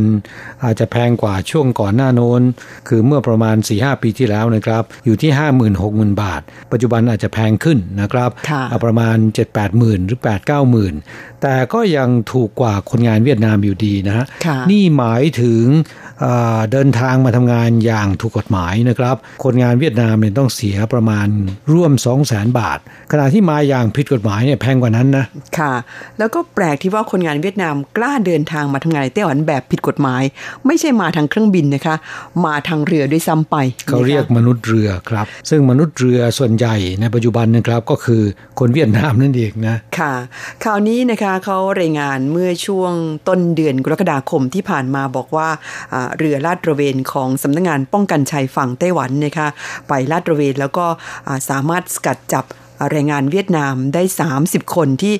[0.63, 2.41] อาจจะแพงกว่าช่วงก่อนหน้าโน้น
[2.87, 5.31] คือเมื่อประมาณ4-5ปีที่แล้วนะครับ อยู่ที่
[5.75, 8.15] 50,000-60,000 บาท ปัจจุบันอาจจะแพงขึ้นนะครับ
[8.49, 10.93] ค่ะอ่าประมาณ 7-8หมื่นหรือ 8-9หมื่น
[11.41, 15.63] แต่ก็ยังถูกกว่าคนงานเวียดนามอยู่ดีนะฮะค่ะนี่หมายถึง
[16.23, 21.27] อ่าเดินทางมาทำงานอย่างถูกกฎหมายนะครับ คนงานเวียดนามเนี่ยต้องเสียประมาณ
[21.73, 22.79] ร่วม 2 0 0 0 0 0 บาท
[23.11, 25.25] ขณะที่มาอย่างผิดกฎหมายเนี่ยแพงกว่านั้นนะ
[25.59, 25.73] ค่ะ
[26.17, 30.23] แล้วก็แปลกที่ว่าคนงานเวียดนามกล้าเดินทางมาทำงานในไต้หวันแบบผิดกฎหมาย
[30.65, 31.95] ไม่ใช่มาทางเครื่องบินนะคะ
[32.45, 33.55] มาทางเรือด้วยซ้ำไป
[33.87, 38.23] เขาเรียกมนุษย์เรือครับ ซึ่งมนุษย์เรือส่วนใหญ่ในปัจจุบันนะครับก็คือ
[38.59, 40.13] คนเวียดนามนั่นเองนะค่ะ
[40.63, 42.93] ข่าวนี้นะคะเขารายงานเมื่อช่วง
[43.27, 45.49] ต้นเดือนกรกฎาคมที่ผ่านมาบอกว่า
[46.17, 49.47] เรือลาดตระเวนของสำนักงานป้องกันชายฝั่งไต้หวันนะคะ
[49.87, 50.85] ไปลาดตระเวนแล้วก็
[51.49, 52.45] สามารถสกัดจับ
[52.91, 54.03] แรงงานเวียดนามได้
[54.39, 55.15] 30 คนที่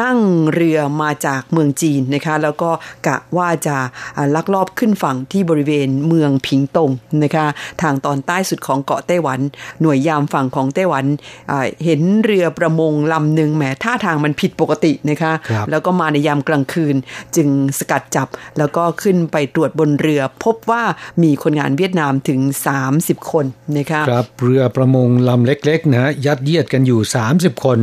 [0.00, 0.18] นั่ง
[0.54, 2.70] เรือมาจากเมืองจีนนะคะแล้วก็
[3.06, 3.76] กะว่าจะ
[4.16, 6.90] อ่าลักลอบขึ้นฝั่งที่บริเวณเมืองผิงตง
[7.22, 7.46] นะคะ
[7.82, 9.40] ทางตอนใต้สุดของเกาะไต้หวัน
[9.82, 11.04] หน่วยยามฝั่งของไต้หวัน
[11.50, 16.96] อ่าเห็นเรือประมงลำหนึ่งแหมท่าทางมันผิดปกตินะคะครับแล้วก็มาในยามกลางคืน
[17.36, 17.48] จึง
[17.78, 20.82] สกัดจับแล้วก็ขึ้นไปตรวจบนเรือ พบว่า
[21.22, 22.40] มีคนงานเวียดนามถึง
[22.86, 23.46] 30 คน
[23.78, 27.78] นะคะครับเรือประมงลำเล็กๆนะฮะยัดเยียดกันอยู่30 คน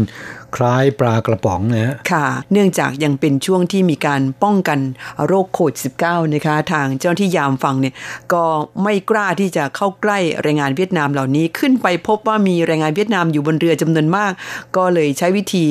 [0.55, 4.79] คล้ายปลากระป๋องนะค่ะ เนื่องจากยังเป็นช่วงที่มีการป้องกัน
[5.25, 7.93] โรคโควิด -19 นะคะ ทางเจ้าหน้าที่ยามฝั่งเนี่ย
[8.33, 8.43] ก็
[8.83, 14.31] ไม่กล้าที่จะเข้าใกล้แรงงานเวียดนามเหล่านี้ขึ้นไปพบว่ามีแรงงานเวียดนามอยู่บนเรือจำนวนมาก
[14.77, 15.65] ก็เลยใช้วิธี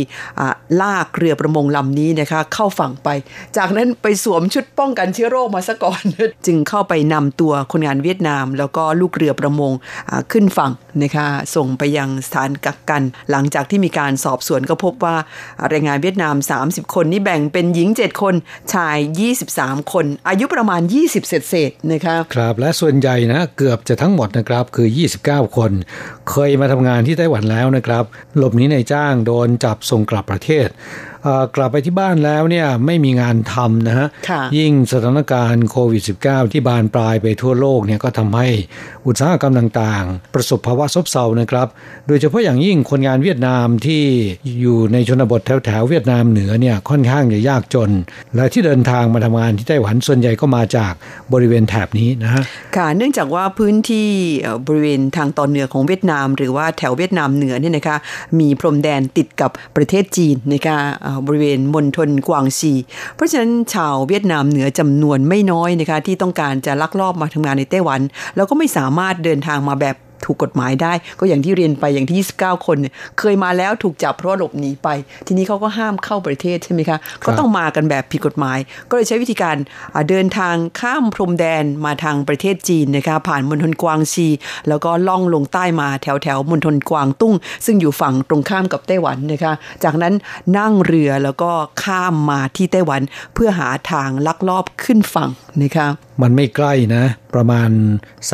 [0.81, 3.09] ลากเรือประมงลำนี้นะคะ เข้าฝั่งไป
[3.57, 6.03] จากนั้นไปสวมชุดป้องกันเชื้อโรคมาซะก่อน
[6.47, 9.73] จึงเข้าไปนำตัวคนงานเวียดนาม แล้วก็ลูกเรือประมง
[10.33, 10.73] ขึ้นฝั่ง
[11.03, 11.27] นะคะ
[11.57, 15.17] ส่งไปยังสถานกักกัน หลังจากที่มีการสอบสวนก็พบว่า
[15.69, 18.35] แรงงานเวียดนาม 30 คนนี่แบ่งเป็นหญิง 7 คน
[18.73, 18.99] ชาย
[19.45, 24.89] 23 คน อายุประมาณ 20 เศษเศษนะครับครับ และส่วนใหญ่นะเกือบจะทั้งหมดนะครับคือ
[25.23, 25.73] 29 คน
[26.31, 28.05] เคยมาทำงานที่ไต้หวันแล้วนะครับ
[28.37, 30.69] หลบหนีในจ้างโดนจับส่งกลับประเทศ
[31.57, 38.49] กลับไปที่บ้านแล้วเนี่ยไม่มีงานทำนะฮะค่ะยิ่งสถานการณ์โควิด -19 ที่บานปลายไปทั่วโลกเนี่ยก็ทำให้
[39.07, 41.69] อุตสาหกรรมต่างๆ ประสบภาวะซบเซานะครับ
[42.07, 44.03] โดยเฉพาะอย่างยิ่งคนงานเวียดนามที่
[44.61, 47.91] อยู่ในชนบทแถวๆเวียดนามเหนือเนี่ยค่อนข้างจะยากจน
[48.35, 50.93] และที่เดินทางมาทำงานที่ไต้หวันส่วนใหญ่ก็มาจาก
[51.33, 52.43] บริเวณแถบนี้นะฮะ
[52.77, 54.09] ค่ะเนื่องจากว่าพื้นที่
[54.41, 57.97] เอ่อบริเวณทางตอนเหนือของเวียดนาม หรือว่าแถวเวียดนามเหนือเนี่ยนะคะ
[58.41, 62.73] มีพรมแดนติดกับประเทศจีนนะคะเอ่อบริเวณมณฑลกวางซี
[63.15, 68.01] เพราะฉะนั้นชาวเวียดนามเหนือจำนวนไม่น้อยนะคะที่ต้องการจะลักลอบมาทำงานในไต้หวัน
[68.37, 74.89] แล้วก็ไม่สามารถเดินทางมาแบบ ถูกกฎหมายได้ ก็อย่างที่เรียนไปอย่างที่ 29 คนเนี่ยเคยมาแล้วถูกจับเพราะว่าหลบหนีไป
[75.27, 78.59] ทีนี้เขาก็ห้ามเข้าประเทศใช่ไหมคะ ก็ต้องมากันแบบผิดกฎหมาย
[78.91, 79.57] ก็เลยใช้วิธีการ
[79.95, 84.29] อ่าเดินทางข้ามพรมแดนมาทางประเทศจีนนะคะผ่านมณฑลกวางซี
[84.69, 87.35] แล้วก็ล่องลงใต้มาแถวแถวๆมณฑลกวางตุ้ง
[87.67, 89.53] ซึ่งอยู่ฝั่งตรงข้ามกับไต้หวันนะคะ
[89.85, 90.15] จากนั้น
[90.59, 91.51] นั่งเรือแล้วก็
[91.85, 93.01] ข้ามมาที่ไต้หวัน
[93.35, 95.31] เพื่อหาทางลักลอบขึ้นฝั่ง
[95.63, 95.89] นะคะ
[96.23, 97.05] มันไม่ใกล้นะ
[97.35, 97.71] ประมาณ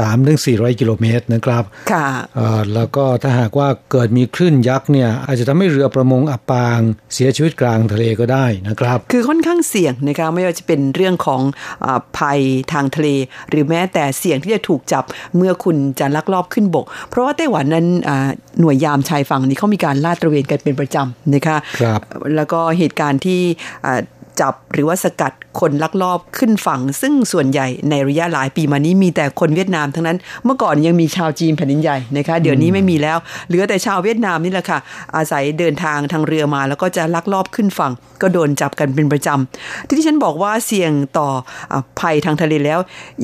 [0.09, 6.81] 3-400 กิโลเมตรนะครับค่ะเอ่อแล้วก็ถ้าหากว่าเกิดมีคลื่นยักษ์เนี่ยอาจจะทำให้เรือประมงอับปาง
[7.15, 11.41] เสียชีวิตกลางทะเลก็ได้นะครับ คือค่อนข้างเสี่ยงนะคะไม่ว่าจะเป็นเรื่องของ
[11.87, 12.41] อาภัย
[12.73, 13.09] ทางทะเล
[13.51, 15.05] หรือแม้แต่เสี่ยงที่จะถูกจับ
[15.37, 18.29] เมื่อคุณจะลักลอบขึ้นบก เพราะว่าไต้หวันนั้นอ่า
[18.61, 22.01] หน่วยยามชายฝั่งนี้เขามีการลาดตระเวนกันเป็นประจำนะคะครับ
[22.37, 23.41] แล้วก็เหตุการณ์ที่
[23.87, 24.01] อ่า
[24.41, 33.19] จับหรือว่าสกัดคนลักลอบขึ้นฝั่ง ซึ่งส่วนใหญ่ในระยะหลายปีมานี้มีแต่คนเวียดนามทั้งนั้น เมื่อก่อนยังมีชาวจีนแผ่นดินใหญ่นะคะเดี๋ยวนี้ไม่มีแล้ว
[33.49, 34.79] เหลือแต่ชาวเวียดนามนี่แหละค่ะ
[35.17, 41.29] อาศัยเดินทางทางเรือมา แล้วก็จะลักลอบขึ้นฝั่ง ก็โดนจับกันเป็นประจำที่ที่ฉันบอกว่าเสี่ยงต่อ
[41.73, 42.81] อาภัยทางทะเลแล้ว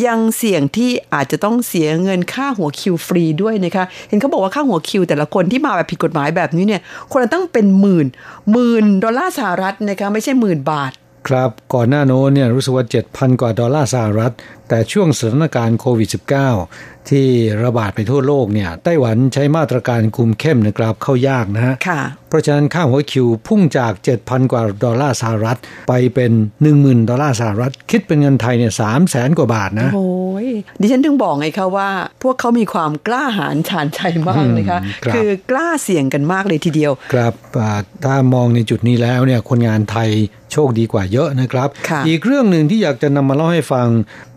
[0.06, 6.80] ยังเสี่ยงที่อาจจะต้องเสียเงินค่าหัวคิวฟรีด้วยนะคะเห็นเขาบอกว่าค่าหัวคิว แต่ละคนที่มาแบบผิดกฎหมายแบบนี้เนี่ย
[7.12, 8.06] คนละตั้งเป็นหมื่น
[8.52, 10.92] หมื่นดอลลาร์สหรัฐนะคะไม่ใช่หมื่นบาท
[11.28, 14.32] ครับก่อนหน้าโน้นเนี่ยรู้สึกว่า 7,000 กว่าดอลลาร์สหรัฐ
[14.70, 17.26] แต่ช่วงสถานการณ์โควิด -19 ที่
[17.64, 23.92] ระบาดไปทั่วโลกเนี่ยไต้หวันใช้มาตรการคุมเข้มนะครับเข้ายากนะฮะค่ะเพราะฉะนั้นค่าหัวคิวพุ่งจาก
[24.22, 25.58] 7,000 กว่าดอลลาร์สหรัฐ
[25.88, 26.32] ไปเป็น
[26.70, 30.08] 10,000 ดอลลาร์สหรัฐ คิดเป็นเงินไทยเนี่ย3 0 0แสนกว่าบาทนะโอ้
[30.46, 30.48] ย
[30.80, 31.88] ดิฉันถึงบอกไงคะว่า
[32.22, 35.18] พวกเขามีความกล้าหาญชาญชัยมากนะคะอืมครับอ
[35.50, 40.10] กล้าเสี่ยงกันมากเลยทีเดียว ครับอ่าถ้ามองในจุดนี้แล้วเนี่ยคนงานไทย
[40.52, 43.86] โชคดีกว่าเยอะนะครับค่ะอีกเรื่องหนึ่งที่อยากจะนำมาเล่าให้ฟัง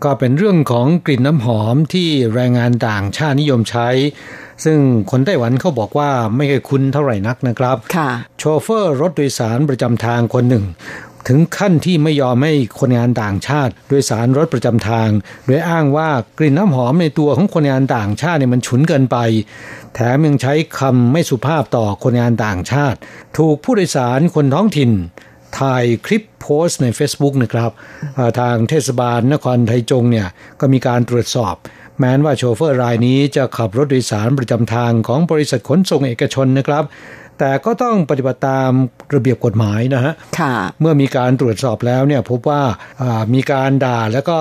[0.03, 3.89] ก็เป็นเรื่องของกลิ่นน้ำหอมที่แรงงานต่างชาตินิยมใช้
[4.65, 4.77] ซึ่ง
[5.11, 8.09] คนไต้หวันเขาบอกว่าไม่เคยคุ้นเท่าไหร่นักนะครับค่ะ
[8.39, 10.65] โชเฟอร์รถโดยสารประจำทางคนหนึ่ง
[11.27, 15.09] ถึงขั้นที่ไม่ยอมให้คนงานต่างชาติ โดยสารรถประจำทาง
[15.45, 19.17] โดยอ้างว่ากลิ่นน้ำหอมในตัวของคนงานต่างชาติเนี่ยมันฉุนเกินไป
[19.93, 22.97] แถมยังใช้คำไม่สุภาพต่อคนงานต่างชาติ
[23.37, 24.91] ถูกผู้โดยสารคนท้องถิ่น
[25.59, 27.71] ถ่ายคลิปโพสต์ใน Facebook นะครับ
[28.15, 30.27] เอ่อทางเทศบาลนครไทจงเนี่ย
[30.59, 31.55] ก็มีการตรวจสอบ
[31.99, 36.83] แม้นว่าโชเฟอร์รายนี้จะขับรถโดยสารประจำทางของบริษัทขนส่งเอกชนนะครับ
[37.39, 38.71] แต่ก็ต้องปฏิบัติตาม
[39.15, 42.61] ระเบียบกฎหมายนะฮะค่ะเมื่อมีการตรวจสอบแล้วเนี่ยพบว่า
[43.01, 44.39] อ่ามีการด่าแล้วก็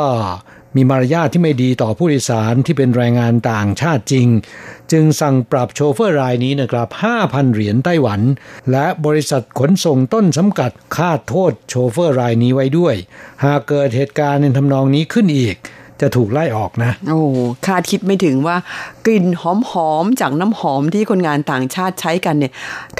[0.76, 4.28] มีมารยาทที่ไม่ดีต่อผู้โดยสารที่เป็นแรงงานต่างชาติจริง
[4.92, 6.88] จึงสั่งปรับโชเฟอร์รายนี้นะครับ
[7.20, 8.20] 5,000 เหรียญไต้หวัน
[8.70, 12.94] และบริษัทขนส่งต้นสำกัดคาดโทษโชเฟอร์รายนี้ไว้ด้วย
[13.44, 15.56] หากเกิดเหตุการณ์ในทำนองนี้ขึ้นอีก
[16.00, 17.20] จะถูกไล่ออกนะ โอ้
[17.66, 18.56] คาดคิดไม่ถึงว่า
[19.06, 19.26] กลิ่น
[19.70, 22.52] หอมๆจากน้ำหอมที่คนงานต่างชาติใช้กันเนี่ย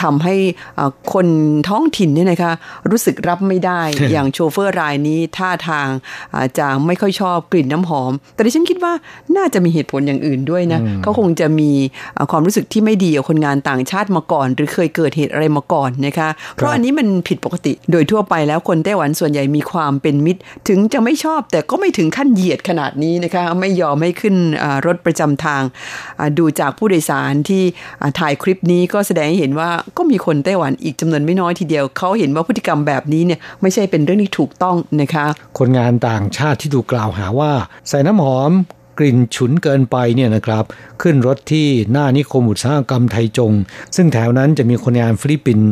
[0.02, 0.34] ทำให้
[0.78, 1.26] อ่าคน
[1.68, 2.52] ท้องถิ่นเนี่ยนะคะ
[2.90, 3.80] รู้สึกรับไม่ได้
[4.12, 5.88] อย่างโชเฟอร์รายนี้ท่าทาง
[6.36, 8.92] อาจจะไม่ค่อยชอบกลิ่นน้ำหอม แต่ดิฉันคิดว่า
[9.36, 11.70] น่าจะมีเหตุผลอย่างอื่นด้วยนะเขาคงจะมี
[12.16, 25.91] อ่าความรู้สึกที่ไม่ดีกับคนงานต่างชาติมาก่อน หรือเคยเกิดเหตุอะไรมาก่อนนะคะเพราะอันนี้มันผิดปกติโดยทั่วไปแล้วคนไต้หวันส่วนใหญ่มีความเป็นมิตร ถึงจะไม่ชอบแต่ก็ไม่ถึงขั้นเหยียดขนาดนี้นะคะไม่ยอมให้ขึ้นอ่ารถประจำทางอ่า
[26.38, 27.62] ดูจากผู้โดยสารที่
[28.00, 35.26] อ่าถ่ายคลิปนี้ก็แสดงให้เห็นว่าก็มีคนไต้หวันอีกจำนวนไม่น้อยทีเดียว เขาเห็นว่าพฤติกรรมแบบนี้เนี่ยไม่ใช่เป็นเรื่องที่ถูกต้องนะคะ
[35.58, 37.52] คนงานต่างชาติที่ถูกกล่าวหาว่า
[37.88, 38.52] ใส่น้ำหอม
[38.98, 40.64] กลิ่นฉุนเกินไปเนี่ยนะครับ
[41.02, 43.52] ขึ้นรถที่หน้านิคมอุตสาหกรรมไทจง
[43.96, 45.70] ซึ่งแถวนั้นจะมีคนงานฟิลิปปินส์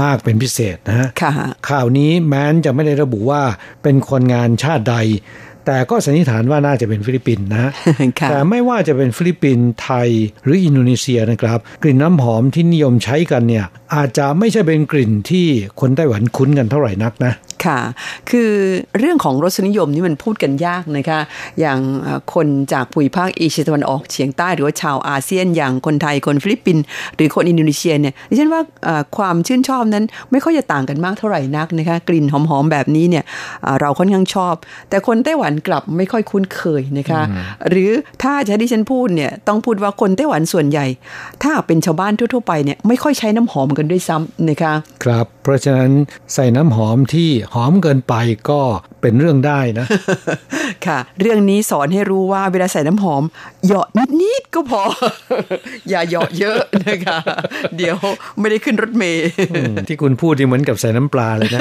[0.00, 1.32] มากเป็นพิเศษนะฮะค่ะ
[1.68, 3.42] ข่าวนี้แม้นจะไม่ได้ระบุว่า
[3.82, 4.96] เป็นคนงานชาติใด
[5.66, 7.70] แต่ก็สันนิษฐานว่าน่าจะเป็นฟิลิปปินส์นะฮะ
[8.20, 10.08] ค่ะแต่ไม่ว่าจะเป็นฟิลิปปินส์ไทย
[10.44, 15.46] หรืออินโดนีเซียนะครับ กลิ่นน้ำหอมที่นิยมใช้กันเนี่ยอาจจะไม่ใช่เป็นกลิ่นที่
[15.80, 17.32] คนไต้หวันคุ้นกันเท่าไหร่นักนะ
[17.64, 17.80] ค่ะ
[18.30, 18.50] คือ
[18.98, 21.20] เรื่องของรสนิยมนี่มันพูดกันยากนะคะ
[21.60, 26.84] อย่างเอ่อคนจากภูมิภาคเอเชียตะวันออกเฉียงใต้หรือว่าชาวอาเซียนอย่างคนไทยคนฟิลิปปินส์
[27.16, 33.24] หรือคนอินโดนีเซียเนี่ยดิฉันว่าเอ่อความชื่นชอบนั้นไม่ค่อยจะต่างกันมากเท่าไหร่นักนะคะ กลิ่นหอมๆแบบนี้เนี่ย
[33.62, 34.54] เอ่อเราค่อนข้างชอบ
[34.90, 37.22] แต่คนไต้หวันกลับไม่ค่อยคุ้นเคยนะคะ
[37.68, 37.90] หรือ
[38.22, 40.86] ถ้าจะให้ดิฉันพูดเนี่ยต้องพูดว่าคนไต้หวันส่วนใหญ่
[41.42, 44.72] ถ้าเป็นชาวบ้านทั่วๆไปเนี่ยไม่ค่อยใช้น้ำหอมกันด้วยซ้ำนะคะ
[45.04, 45.90] ครับ เพราะฉะนั้น
[46.34, 48.14] ใส่น้ำหอมที่หอมเกินไป
[48.50, 48.60] ก็
[49.00, 49.86] เป็นเรื่องได้นะ
[50.86, 53.22] ค่ะ เรื่องนี้สอนให้รู้ว่าเวลาใส่น้ำหอม
[53.64, 53.86] เหยาะ
[54.20, 54.82] นิดๆก็พอ
[55.88, 57.18] อย่าเหยาะเยอะนะคะ
[57.76, 57.96] เดี๋ยว
[58.40, 59.24] ไม่ได้ขึ้นรถเมล์
[59.88, 61.60] ที่คุณพูดที่เหมือนกับใส่น้ำปลาเลยนะ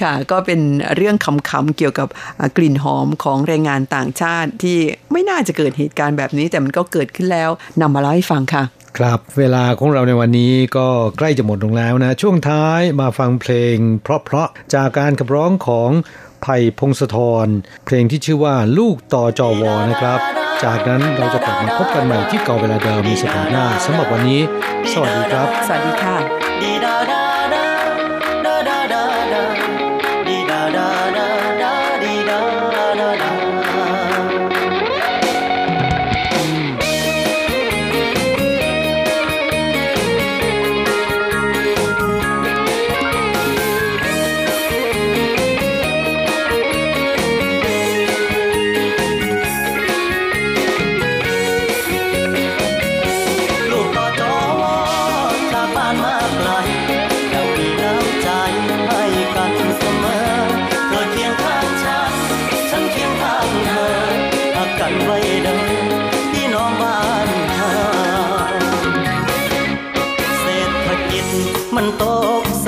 [0.00, 0.60] ค่ะ ก็เป็น
[0.96, 4.78] เรื่องขำๆเกี่ยวกับอ่ากลิ่นหอมของแรงงานต่างชาติที่
[5.12, 8.62] ไม่น่าจะเกิดเหตุการณ์แบบนี้แต่มันก็เกิดขึ้นแล้วนำมาเล่าให้ฟังค่ะ
[8.98, 10.88] ครับเวลาของเราในวันนี้ก็
[11.18, 15.90] ใกล้จะหมดลงแล้วนะ ช่วงท้ายมาฟังเพลง เพราะๆจากการขับร้องของ
[16.42, 17.16] ไผ่พงศธ
[17.46, 17.48] ร
[17.86, 20.18] เพลงที่ชื่อว่าลูกต่อจอวอนะครับ
[20.64, 24.40] จากนั้นเราจะกลับมาพบกันใหม่ที่เก่าเวลาเดิมในสัปดาห์หน้าสำหรับวันนี้
[24.92, 26.35] สวัสดีครับ สวัสดีค่ะ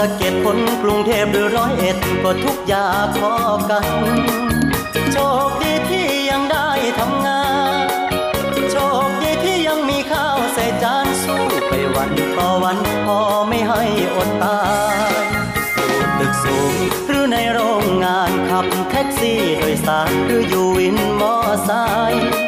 [0.03, 3.35] สะเก็ดคนกรุงเทพหรือร้อยเอ็ดก็ทุกอย่างพอ
[3.71, 3.87] กัน
[5.13, 6.69] โชคดีที่ยังได้
[6.99, 7.43] ทำงา
[7.85, 7.87] น
[8.71, 8.77] โช
[9.07, 13.19] คดีที่ยังมีข้าวใส่จานสู้ไปวันต่อวันพอ
[13.49, 13.83] ไม่ให้
[14.15, 14.61] อดตา
[14.95, 15.25] ย
[15.87, 16.75] อยู่ตึกสูง
[17.07, 21.35] หรือในโรงงานขับแท็กซี่โดยสารหรืออยู่วินมอ
[21.65, 21.71] ไซ
[22.13, 22.48] ค์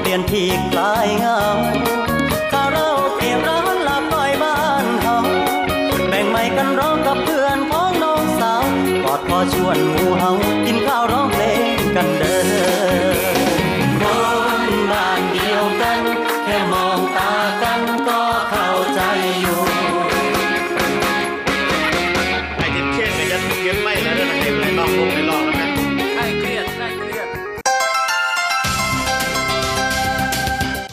[0.00, 1.41] เปลี่ยนที่คลายเหงา